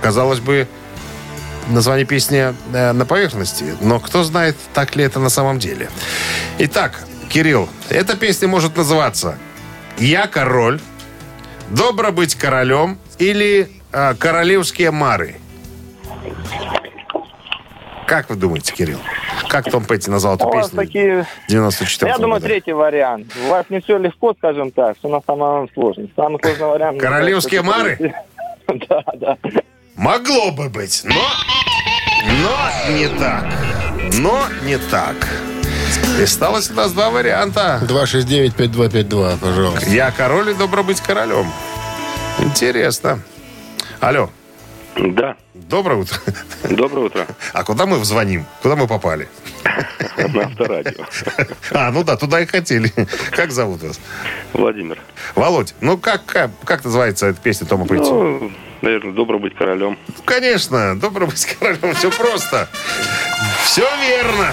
[0.00, 0.68] Казалось бы,
[1.68, 5.88] название песни э, на поверхности, но кто знает, так ли это на самом деле.
[6.58, 9.37] Итак, Кирилл, эта песня может называться
[9.97, 10.79] «Я король»,
[11.69, 15.35] «Добро быть королем» или э, «Королевские мары».
[18.07, 18.97] Как вы думаете, Кирилл?
[19.47, 20.75] Как Том Петти назвал эту песню?
[20.77, 21.27] такие...
[21.47, 23.31] 94 Я думаю, третий вариант.
[23.45, 24.97] У вас не все легко, скажем так.
[24.97, 26.09] Все на самом сложном.
[26.15, 26.99] Самый сложный вариант...
[26.99, 28.15] Королевские это-
[28.89, 29.37] Да, да.
[29.95, 31.13] Могло бы быть, но...
[32.41, 33.45] Но не так.
[34.19, 35.15] Но не так.
[36.17, 37.79] И осталось у нас два варианта.
[37.83, 39.89] 269-5252, пожалуйста.
[39.89, 41.49] Я король и добро быть королем.
[42.39, 43.19] Интересно.
[43.99, 44.29] Алло,
[44.97, 46.17] Да, доброе утро.
[46.69, 47.27] доброе утро.
[47.53, 48.45] А куда мы звоним?
[48.61, 49.29] Куда мы попали?
[50.17, 51.05] На авторадио.
[51.71, 52.93] А, ну да, туда и хотели.
[53.31, 53.99] Как зовут вас?
[54.53, 54.97] Владимир.
[55.35, 58.09] Володь, ну как, как, как называется эта песня Тома Петти?
[58.09, 59.97] Ну, Наверное, добро быть королем.
[60.25, 62.67] Конечно, добро быть королем, все просто.
[63.63, 64.51] Все верно.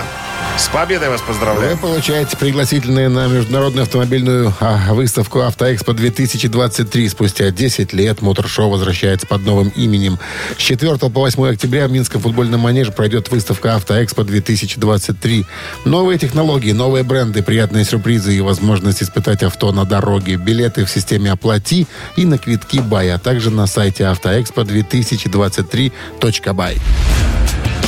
[0.59, 1.77] С победой вас Вы поздравляю.
[1.77, 7.11] получаете пригласительные на международную автомобильную а, выставку «Автоэкспо-2023».
[7.11, 10.19] Спустя 10 лет мотор-шоу возвращается под новым именем.
[10.57, 15.45] С 4 по 8 октября в Минском футбольном манеже пройдет выставка «Автоэкспо-2023».
[15.85, 20.37] Новые технологии, новые бренды, приятные сюрпризы и возможность испытать авто на дороге.
[20.37, 26.79] Билеты в системе «Оплати» и на квитки «Бай», а также на сайте «Автоэкспо-2023.бай».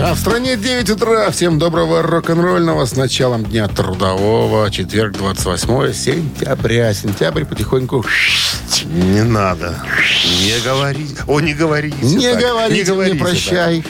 [0.00, 1.30] А в стране 9 утра.
[1.32, 4.70] Всем доброго рок-н-ролльного с началом дня трудового.
[4.70, 6.94] Четверг, 28 сентября.
[6.94, 8.04] Сентябрь потихоньку...
[8.84, 9.74] Не надо.
[10.40, 11.08] Не говори.
[11.26, 11.96] О, не говорите.
[12.00, 12.40] Не так.
[12.40, 13.18] говорите мне так.
[13.18, 13.84] прощай.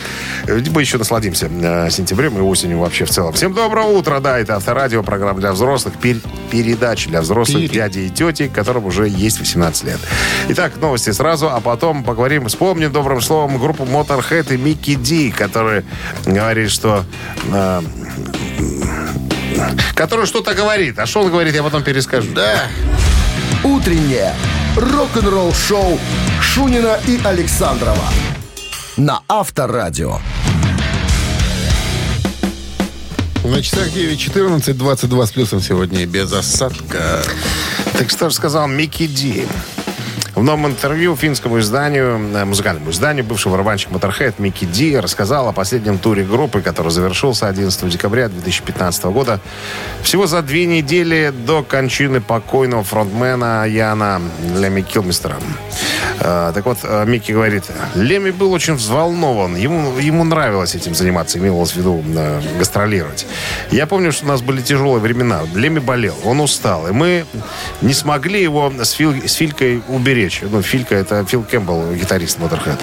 [0.46, 3.34] Э, Мы еще насладимся э, сентябрем и осенью вообще в целом.
[3.34, 8.06] Всем доброго утра, да, это Авторадио, программа для взрослых, пер- передача для взрослых Пере- дядей
[8.06, 9.98] и тети, которым уже есть 18 лет.
[10.48, 15.84] Итак, новости сразу, а потом поговорим, вспомним добрым словом группу Motorhead и Микки Ди, который
[16.26, 17.04] говорит, что...
[17.52, 17.82] э,
[19.94, 20.98] который что-то говорит.
[20.98, 22.30] А что он говорит, я потом перескажу.
[22.34, 22.68] Да.
[23.64, 24.34] «Утреннее
[24.76, 25.98] рок-н-ролл-шоу»
[26.40, 28.04] Шунина и Александрова
[28.98, 30.18] на Авторадио.
[33.44, 37.22] На часах 9.14, 22 с плюсом сегодня и без осадка.
[37.96, 39.46] Так что же сказал Микки Ди?
[40.38, 45.52] В новом интервью финскому изданию, э, музыкальному изданию, бывший барабанщик Motorhead Микки Ди рассказал о
[45.52, 49.40] последнем туре группы, который завершился 11 декабря 2015 года.
[50.02, 54.22] Всего за две недели до кончины покойного фронтмена Яна
[54.54, 55.38] Леми Килмистера.
[56.20, 59.56] Э, Так вот, э, Микки говорит, Леми был очень взволнован.
[59.56, 63.26] Ему, ему нравилось этим заниматься, имелось в виду э, гастролировать.
[63.70, 65.40] Я помню, что у нас были тяжелые времена.
[65.54, 66.88] Леми болел, он устал.
[66.88, 67.24] И мы
[67.82, 70.40] не смогли его с, Фил- с Филькой уберечь.
[70.42, 72.78] Ну, Филька, это Фил Кэмпбелл, гитарист Motorhead.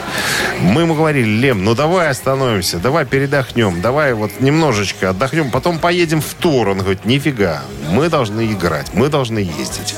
[0.61, 6.21] Мы ему говорили, Лем, ну давай остановимся, давай передохнем, давай вот немножечко отдохнем, потом поедем
[6.21, 6.69] в тур.
[6.69, 9.95] Он говорит, нифига, мы должны играть, мы должны ездить.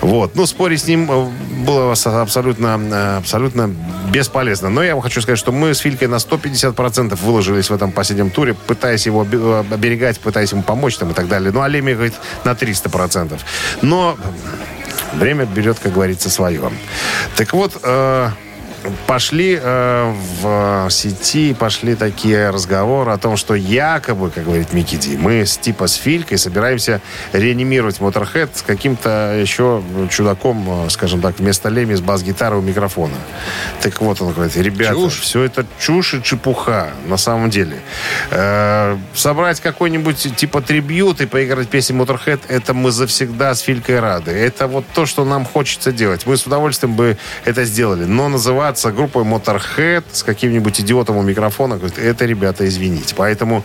[0.00, 0.34] Вот.
[0.34, 1.30] Ну, спорить с ним э,
[1.64, 3.74] было абсолютно, э, абсолютно
[4.10, 4.70] бесполезно.
[4.70, 8.30] Но я вам хочу сказать, что мы с Филькой на 150% выложились в этом последнем
[8.30, 11.50] туре, пытаясь его э, оберегать, пытаясь ему помочь там и так далее.
[11.52, 13.38] Ну, а Леми говорит на 300%.
[13.82, 14.16] Но
[15.14, 16.70] время берет, как говорится, свое.
[17.36, 18.30] Так вот, э,
[19.06, 25.16] пошли э, в сети, пошли такие разговоры о том, что якобы, как говорит Микки Ди,
[25.16, 27.00] мы с типа с Филькой собираемся
[27.32, 33.16] реанимировать Motorhead с каким-то еще чудаком, э, скажем так, вместо Леми с бас-гитарой у микрофона.
[33.80, 35.20] Так вот, он говорит, ребята, Чушь.
[35.20, 37.78] все это чушь и чепуха на самом деле.
[38.30, 44.30] Э, собрать какой-нибудь типа трибьют и поиграть песни Motorhead, это мы завсегда с Филькой рады.
[44.32, 46.26] Это вот то, что нам хочется делать.
[46.26, 48.04] Мы с удовольствием бы это сделали.
[48.04, 48.28] Но
[48.74, 53.14] называться группой Motorhead с каким-нибудь идиотом у микрофона, говорит, это, ребята, извините.
[53.16, 53.64] Поэтому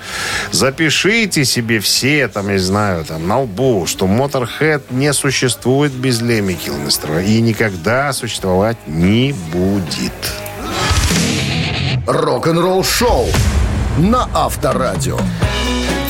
[0.52, 6.54] запишите себе все, там, я знаю, там, на лбу, что Motorhead не существует без Леми
[6.54, 10.14] Килмистера и никогда существовать не будет.
[12.06, 13.28] Рок-н-ролл-шоу
[13.98, 15.18] на Авторадио.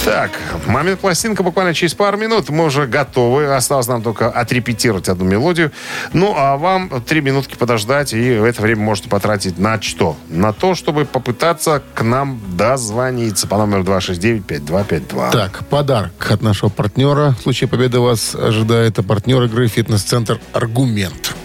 [0.06, 0.32] Так,
[0.66, 2.50] момент пластинка буквально через пару минут.
[2.50, 3.54] Мы уже готовы.
[3.54, 5.72] Осталось нам только отрепетировать одну мелодию.
[6.14, 8.14] Ну, а вам три минутки подождать.
[8.14, 10.16] И в это время можете потратить на что?
[10.30, 15.32] На то, чтобы попытаться к нам дозвониться по номеру 269-5252.
[15.32, 17.36] Так, подарок от нашего партнера.
[17.40, 21.36] В случае победы вас ожидает а партнер игры «Фитнес-центр Аргумент».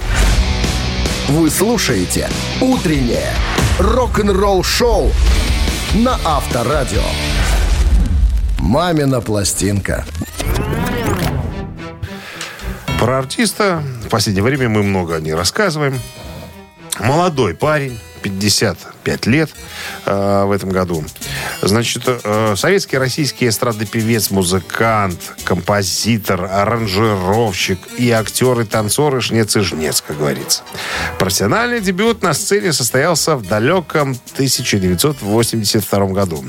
[1.28, 2.28] Вы слушаете
[2.60, 3.32] «Утреннее
[3.78, 5.10] рок-н-ролл-шоу»
[5.94, 7.02] на Авторадио.
[8.64, 10.06] «Мамина пластинка».
[12.98, 16.00] Про артиста в последнее время мы много не рассказываем.
[16.98, 18.00] Молодой парень,
[19.04, 19.50] 55 лет
[20.06, 21.04] э, в этом году.
[21.62, 29.56] Значит, э, советский российский эстрадный певец, музыкант, композитор, аранжировщик и актер и танцор и жнец
[29.56, 30.62] и жнец, как говорится.
[31.18, 36.44] Профессиональный дебют на сцене состоялся в далеком 1982 году.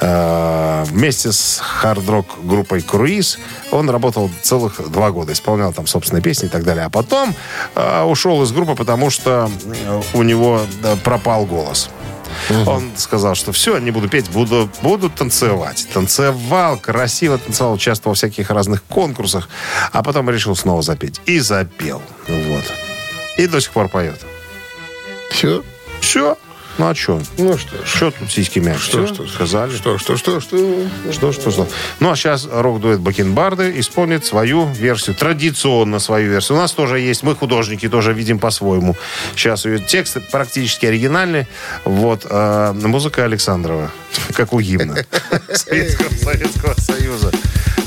[0.00, 3.38] Э, вместе с хард-рок группой «Круиз»
[3.70, 6.84] он работал целых два года, исполнял там собственные песни и так далее.
[6.84, 7.34] А потом
[7.74, 11.89] э, ушел из группы, потому что э, у него э, пропал голос.
[12.66, 15.86] Он сказал, что все, не буду петь, буду, буду танцевать.
[15.92, 19.48] Танцевал, красиво танцевал, участвовал в всяких разных конкурсах,
[19.92, 21.20] а потом решил снова запеть.
[21.26, 22.02] И запел.
[22.28, 22.64] Вот.
[23.36, 24.20] И до сих пор поет.
[25.30, 25.62] Все?
[26.00, 26.36] Все.
[26.80, 27.20] Ну а что?
[27.36, 27.80] Ну что ж.
[27.84, 28.82] Что тут сиськи мягче?
[28.82, 29.76] Что, что, сказали.
[29.76, 30.88] Что, что, что, что?
[31.12, 31.68] Что, что, что.
[32.00, 36.56] Ну, а сейчас рок-дуэт Бакенбарды исполнит свою версию, традиционно свою версию.
[36.56, 38.96] У нас тоже есть, мы художники тоже видим по-своему.
[39.36, 41.46] Сейчас ее текст практически оригинальный.
[41.84, 43.90] Вот, э, музыка Александрова,
[44.32, 45.04] как у гимна
[45.52, 47.30] Советского, Советского Союза.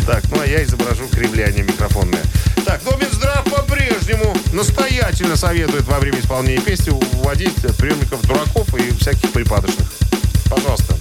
[0.05, 2.21] Так, ну а я изображу кривляние микрофонное.
[2.63, 3.43] Так, ну Минздрав
[4.04, 9.88] по-прежнему настоятельно советует во время исполнения песни уводить приемников дураков и всяких припадочных.
[10.49, 10.95] Пожалуйста.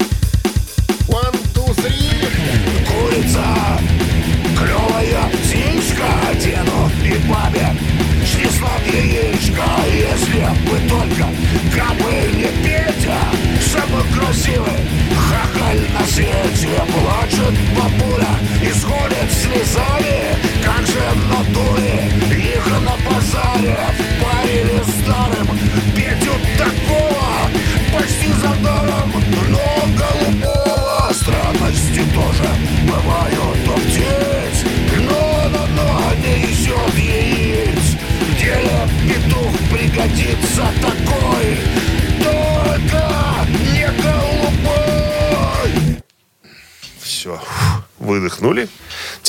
[1.09, 2.29] One, two, three.
[2.87, 3.45] Курица,
[4.57, 6.07] клевая птичка,
[6.41, 7.77] деду и бабе
[8.25, 11.27] снесла яичко, если бы только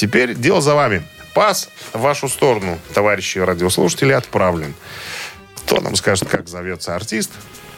[0.03, 1.01] Теперь дело за вами.
[1.33, 4.73] Пас в вашу сторону, товарищи радиослушатели, отправлен.
[5.55, 7.31] Кто нам скажет, как зовется артист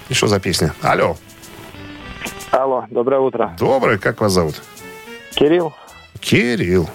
[0.09, 0.73] и что за песня?
[0.81, 1.17] Алло,
[2.49, 3.55] Алло, доброе утро.
[3.59, 4.55] добрый, как вас зовут?
[5.35, 5.75] Кирилл?
[6.19, 6.89] Кирилл.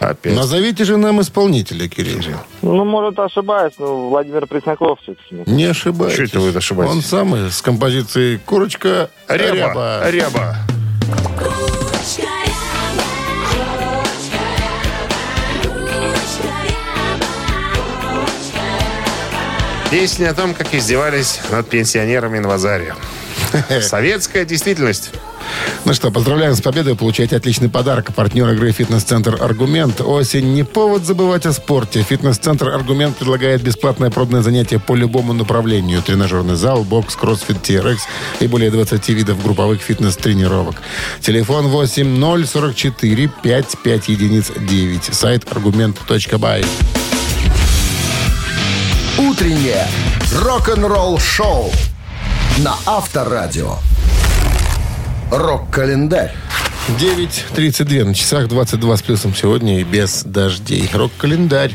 [0.00, 0.36] Опять.
[0.36, 2.20] Назовите же нам исполнителя, Кирилл.
[2.60, 5.50] Ну, может, ошибаюсь, но Владимир Пресняков все-таки.
[5.50, 6.16] Не ошибайтесь.
[6.16, 6.94] Чё это вы ошибаетесь?
[6.94, 9.54] Он самый с композицией «Курочка Ряба.
[9.54, 10.10] ряба».
[10.10, 10.56] Ряба.
[19.90, 22.94] Песня о том, как издевались над пенсионерами на базаре.
[23.80, 25.12] Советская действительность.
[25.86, 26.94] Ну что, поздравляем с победой.
[26.94, 28.12] Получаете отличный подарок.
[28.14, 30.02] Партнер игры «Фитнес-центр Аргумент».
[30.02, 32.02] Осень не повод забывать о спорте.
[32.02, 36.02] «Фитнес-центр Аргумент» предлагает бесплатное пробное занятие по любому направлению.
[36.02, 37.96] Тренажерный зал, бокс, кроссфит, TRX
[38.40, 40.82] и более 20 видов групповых фитнес-тренировок.
[41.22, 45.14] Телефон 8044 55 единиц 9.
[45.14, 46.62] Сайт аргумент.бай.
[49.38, 49.86] Утреннее
[50.34, 51.70] рок-н-ролл-шоу
[52.58, 53.76] на Авторадио.
[55.30, 56.34] Рок-календарь.
[56.98, 60.90] 9.32 на часах, 22 с плюсом сегодня и без дождей.
[60.92, 61.72] Рок-календарь.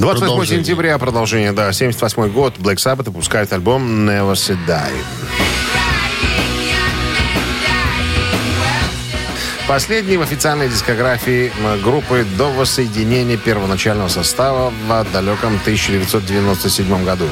[0.00, 0.64] 28 Продолжение.
[0.64, 2.54] сентября продолжение, да, 78 год.
[2.58, 5.47] Black Sabbath выпускает альбом Never Say Die.
[9.68, 11.52] Последний в официальной дискографии
[11.84, 17.26] группы до воссоединения первоначального состава в далеком 1997 году.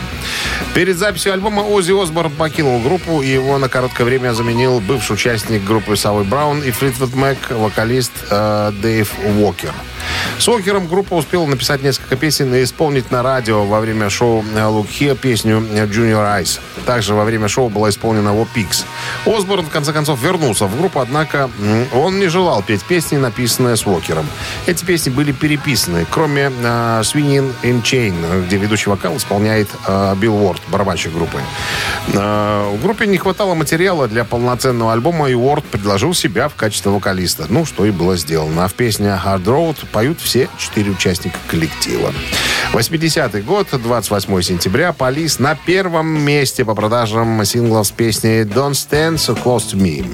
[0.74, 5.64] Перед записью альбома Оззи Осборн покинул группу, и его на короткое время заменил бывший участник
[5.64, 9.72] группы Савой Браун и Флитвуд Мэк, вокалист э, Дэйв Уокер.
[10.38, 14.88] С Уокером группа успела написать несколько песен и исполнить на радио во время шоу «Look
[14.88, 16.60] Here» песню «Junior Eyes».
[16.84, 18.84] Также во время шоу была исполнена «Wo Pigs».
[19.24, 21.50] Осборн, в конце концов, вернулся в группу, однако
[21.94, 24.26] он не желал петь песни, написанные с Уокером.
[24.66, 30.36] Эти песни были переписаны, кроме э, «Swinging in Chain», где ведущий вокал исполняет э, Билл
[30.36, 31.40] Уорд, барабанщик группы.
[32.12, 36.90] Э, в группе не хватало материала для полноценного альбома, и Уорд предложил себя в качестве
[36.90, 37.46] вокалиста.
[37.48, 38.64] Ну, что и было сделано.
[38.64, 42.12] А в песне «Hard Road» поют все четыре участника коллектива.
[42.72, 49.16] 80-й год, 28 сентября, Полис на первом месте по продажам синглов с песней «Don't Stand
[49.16, 50.04] So Close To Me».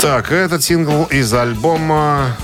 [0.00, 2.36] Так, этот сингл из альбома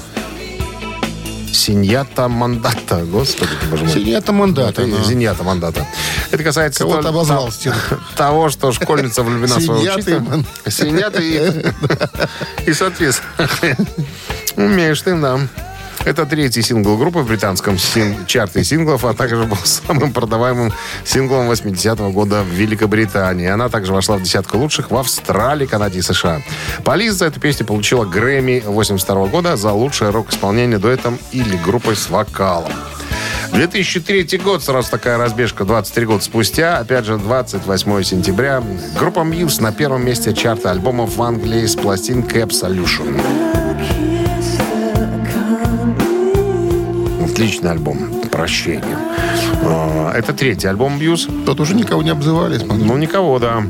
[1.68, 3.04] Синьята Мандата.
[3.04, 3.92] Господи, боже мой.
[3.92, 5.04] Синьята Мандата, Это ну.
[5.04, 5.86] Зиньята Мандата.
[6.30, 7.76] Это касается Кого-то то- обозвал то- Стинг.
[8.16, 10.44] того, что школьница влюблена в своего Синьята учителя.
[10.70, 11.66] Синьята и...
[12.70, 13.48] И, соответственно,
[14.56, 15.40] умеешь ты, да.
[16.04, 20.72] Это третий сингл группы в британском син- чарте синглов, а также был самым продаваемым
[21.04, 23.48] синглом 80-го года в Великобритании.
[23.48, 26.40] Она также вошла в десятку лучших в Австралии, Канаде и США.
[26.84, 32.08] Полис за эту песню получила Грэмми 82 года за лучшее рок-исполнение дуэтом или группой с
[32.08, 32.72] вокалом.
[33.52, 38.62] 2003 год, сразу такая разбежка, 23 года спустя, опять же, 28 сентября,
[38.98, 43.57] группа Muse на первом месте чарта альбомов в Англии с пластинкой Absolution.
[47.38, 47.98] Отличный альбом.
[48.32, 48.98] Прощение.
[49.62, 51.44] А, Это третий альбом Muse.
[51.44, 52.84] Тут уже никого не обзывали, смотри.
[52.84, 53.62] Ну, никого, да.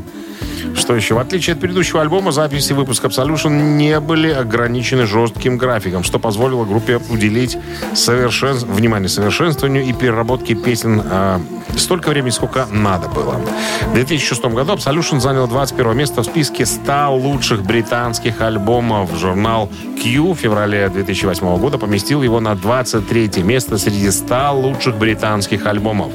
[0.75, 1.13] Что еще?
[1.13, 6.65] В отличие от предыдущего альбома, записи выпуска Absolution не были ограничены жестким графиком, что позволило
[6.65, 7.59] группе уделить
[7.93, 8.55] совершен...
[8.55, 11.39] внимание совершенствованию и переработке песен э,
[11.77, 13.39] столько времени, сколько надо было.
[13.87, 19.15] В 2006 году Absolution занял 21 место в списке 100 лучших британских альбомов.
[19.17, 19.69] Журнал
[20.01, 26.11] Q в феврале 2008 года поместил его на 23 место среди 100 лучших британских альбомов.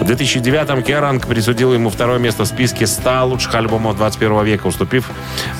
[0.00, 5.10] В 2009 Керанг присудил ему второе место в списке 100 лучших альбомов 21 века, уступив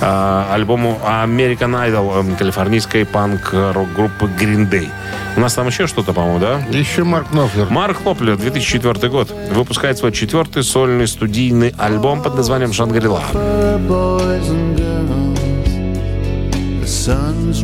[0.01, 4.89] э, альбому American Idol э, калифорнийской панк-рок-группы Green Day.
[5.37, 6.61] У нас там еще что-то, по-моему, да?
[6.71, 7.69] Еще Марк Нофлер.
[7.71, 13.23] Марк Knopfler, 2004 год, выпускает свой четвертый сольный студийный альбом под названием «Шангрила».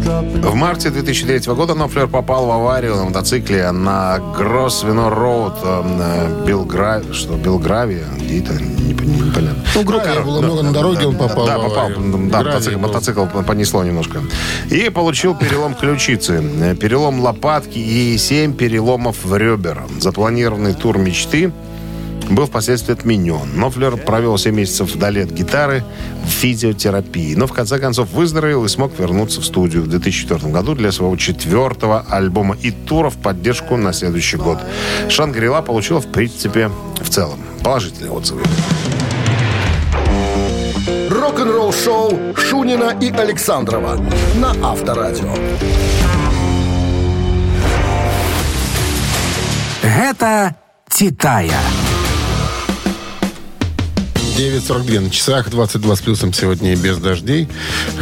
[0.06, 7.02] В марте 2003 года Нофлер попал в аварию на мотоцикле на Гросвино Роуд, э, Белгра...
[7.12, 9.64] что, Белгравия, где это, не, пон- непонятно.
[9.74, 14.22] Ну, гравия было много на дороге, он попал Да, попал, да, мотоцикл, мотоцикл понесло немножко.
[14.70, 19.82] И получил перелом ключицы, э, перелом лопатки и 7 переломов в ребер.
[19.98, 21.50] Запланированный тур мечты
[22.30, 23.58] был впоследствии отменен.
[23.58, 25.84] Нофлер провел 7 месяцев вдали от гитары
[26.24, 30.74] в физиотерапии, но в конце концов выздоровел и смог вернуться в студию в 2004 году
[30.74, 34.58] для своего четвертого альбома и тура в поддержку на следующий год.
[35.08, 36.70] Шангрила получила, в принципе,
[37.00, 38.42] в целом положительные отзывы.
[41.10, 43.98] Рок-н-ролл шоу Шунина и Александрова
[44.36, 45.32] на Авторадио.
[49.82, 50.56] Гэта
[50.88, 51.85] «Титая».
[54.36, 57.48] 9.42 на часах, 22 с плюсом сегодня и без дождей.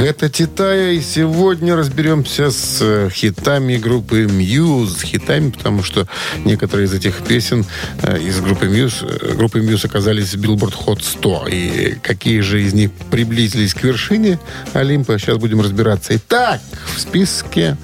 [0.01, 5.05] Это Титая, и сегодня разберемся с э, хитами группы Muse.
[5.05, 6.09] Хитами, потому что
[6.45, 7.65] некоторые из этих песен
[8.03, 11.47] э, из группы Muse, э, группы Muse оказались в Billboard Hot 100.
[11.53, 14.41] И какие же из них приблизились к вершине
[14.73, 16.17] Олимпа, сейчас будем разбираться.
[16.17, 16.61] Итак,
[16.97, 17.77] в списке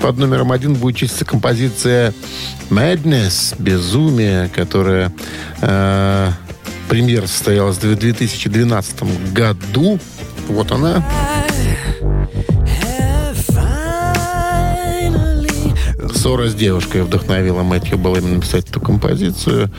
[0.00, 2.14] под номером один будет числиться композиция
[2.70, 5.12] Madness, Безумие, которая...
[5.62, 6.30] э,
[6.88, 9.98] Премьера состоялась в 2012 году.
[10.48, 11.04] Вот она.
[16.14, 19.70] Ссора с девушкой вдохновила Мэтью Беллами написать эту композицию.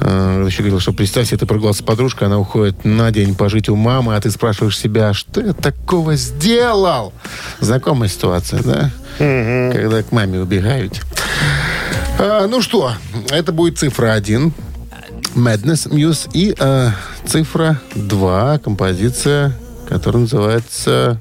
[0.00, 3.68] Э, Еще говорил, что представь себе, ты прогулялся с подружкой, она уходит на день пожить
[3.68, 7.12] у мамы, а ты спрашиваешь себя, «А что я такого сделал?
[7.60, 8.90] Знакомая ситуация, да?
[9.18, 11.02] Когда к маме убегаете.
[12.18, 12.92] А, ну что,
[13.30, 14.52] это будет цифра один.
[15.34, 16.90] Madness Muse и э,
[17.26, 19.52] цифра 2, композиция,
[19.88, 21.20] которая называется,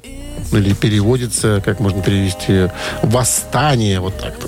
[0.52, 2.70] или переводится, как можно перевести,
[3.02, 4.48] «Восстание», вот так это.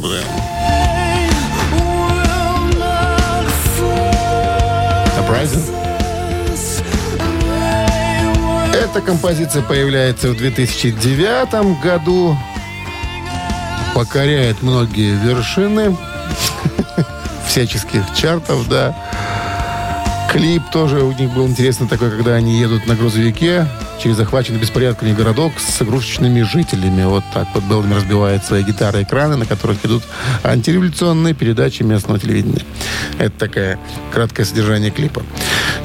[5.19, 5.75] Uprising?
[8.73, 12.37] Эта композиция появляется в 2009 году,
[13.95, 15.97] покоряет многие вершины
[17.47, 18.95] всяческих чартов, да.
[20.31, 23.67] Клип тоже у них был интересный такой, когда они едут на грузовике
[24.03, 27.05] через захваченный беспорядками городок с игрушечными жителями.
[27.05, 30.03] Вот так вот Беллами разбивает свои гитары экраны, на которых идут
[30.43, 32.63] антиреволюционные передачи местного телевидения.
[33.17, 33.79] Это такое
[34.13, 35.23] краткое содержание клипа.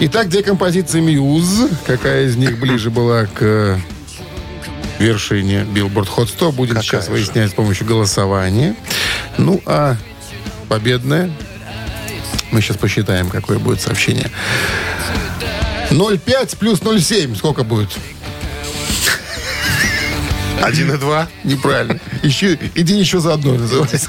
[0.00, 1.72] Итак, две композиции Muse.
[1.86, 3.78] Какая из них ближе была к
[4.98, 7.12] вершине Billboard Hot 100, будем Какая сейчас же?
[7.12, 8.74] выяснять с помощью голосования.
[9.38, 9.96] Ну, а
[10.68, 11.30] победная
[12.50, 14.30] мы сейчас посчитаем, какое будет сообщение.
[15.90, 17.36] 0,5 плюс 0,7.
[17.36, 17.90] Сколько будет?
[20.62, 21.28] Один и два.
[21.44, 21.98] Неправильно.
[22.22, 24.08] Еще, иди еще за одной называется.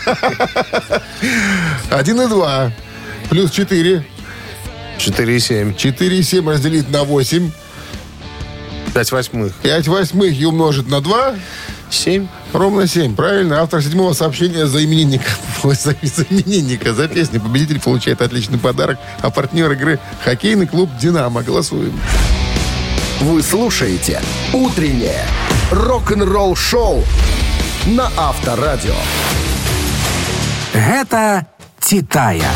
[1.89, 2.71] 1,2
[3.29, 4.05] плюс 4.
[4.97, 5.71] Четыре и семь.
[5.71, 7.51] 4,7 разделить на 8.
[8.93, 9.53] Пять восьмых.
[9.55, 11.35] 5 восьмых и умножить на 2.
[11.89, 12.27] Семь.
[12.53, 13.15] Ровно 7.
[13.15, 13.61] Правильно.
[13.61, 15.29] Автор седьмого сообщения за именинника.
[15.63, 16.93] За, за именинника.
[16.93, 17.39] За песню.
[17.39, 18.97] Победитель получает отличный подарок.
[19.21, 21.43] А партнер игры хоккейный клуб «Динамо».
[21.43, 21.99] Голосуем.
[23.21, 24.21] Вы слушаете
[24.53, 25.25] «Утреннее
[25.71, 27.03] рок-н-ролл-шоу»
[27.85, 28.95] на Авторадио.
[30.73, 31.45] Гэта
[31.79, 32.51] «Титая».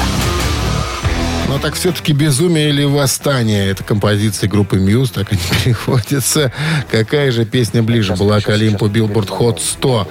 [1.55, 6.51] Но так все-таки «Безумие» или «Восстание»— это композиции группы Muse, так они переводятся.
[6.91, 10.05] Какая же песня ближе была к Олимпу Billboard Hot 100?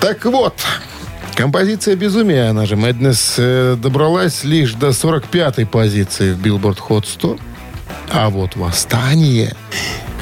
[0.00, 0.54] Так вот,
[1.34, 7.38] композиция «Безумие», она же э, добралась лишь до 45-й позиции в Billboard Hot 100.
[8.10, 9.54] А вот «Восстание»,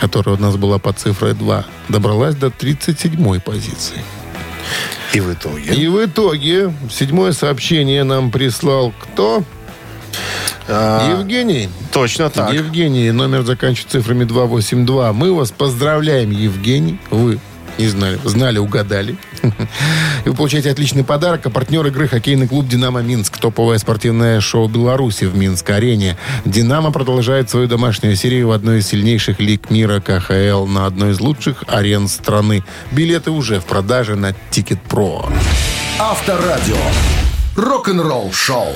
[0.01, 3.99] которая у нас была по цифре 2, добралась до 37-й позиции.
[5.13, 5.75] И в итоге.
[5.75, 9.45] И в итоге седьмое сообщение нам прислал кто?
[10.69, 11.69] Евгений.
[11.93, 12.53] Точно так.
[12.53, 15.13] Евгений, номер заканчивается цифрами 282.
[15.13, 16.99] Мы вас поздравляем, Евгений.
[17.11, 17.39] Вы
[17.79, 19.17] не знали, знали, угадали.
[20.25, 21.47] И вы получаете отличный подарок.
[21.47, 23.39] А партнер игры хоккейный клуб «Динамо Минск».
[23.39, 26.17] Топовое спортивное шоу Беларуси в Минск-арене.
[26.45, 31.21] «Динамо» продолжает свою домашнюю серию в одной из сильнейших лиг мира КХЛ на одной из
[31.21, 32.63] лучших арен страны.
[32.91, 35.29] Билеты уже в продаже на Ticket Pro.
[35.99, 36.77] Авторадио.
[37.57, 38.73] Рок-н-ролл шоу.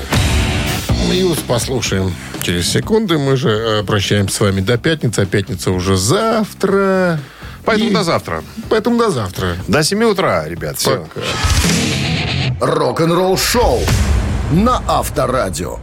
[1.09, 3.19] Muse послушаем через секунды.
[3.19, 5.21] Мы же э, прощаемся с вами до пятницы.
[5.21, 7.21] А пятница уже завтра.
[7.65, 8.43] Поэтому И- до завтра.
[8.69, 9.57] Поэтому до завтра.
[9.69, 10.79] До 7 утра, ребят.
[10.79, 11.07] Все.
[12.61, 13.81] Рок-н-ролл шоу
[14.53, 15.79] на Авторадио.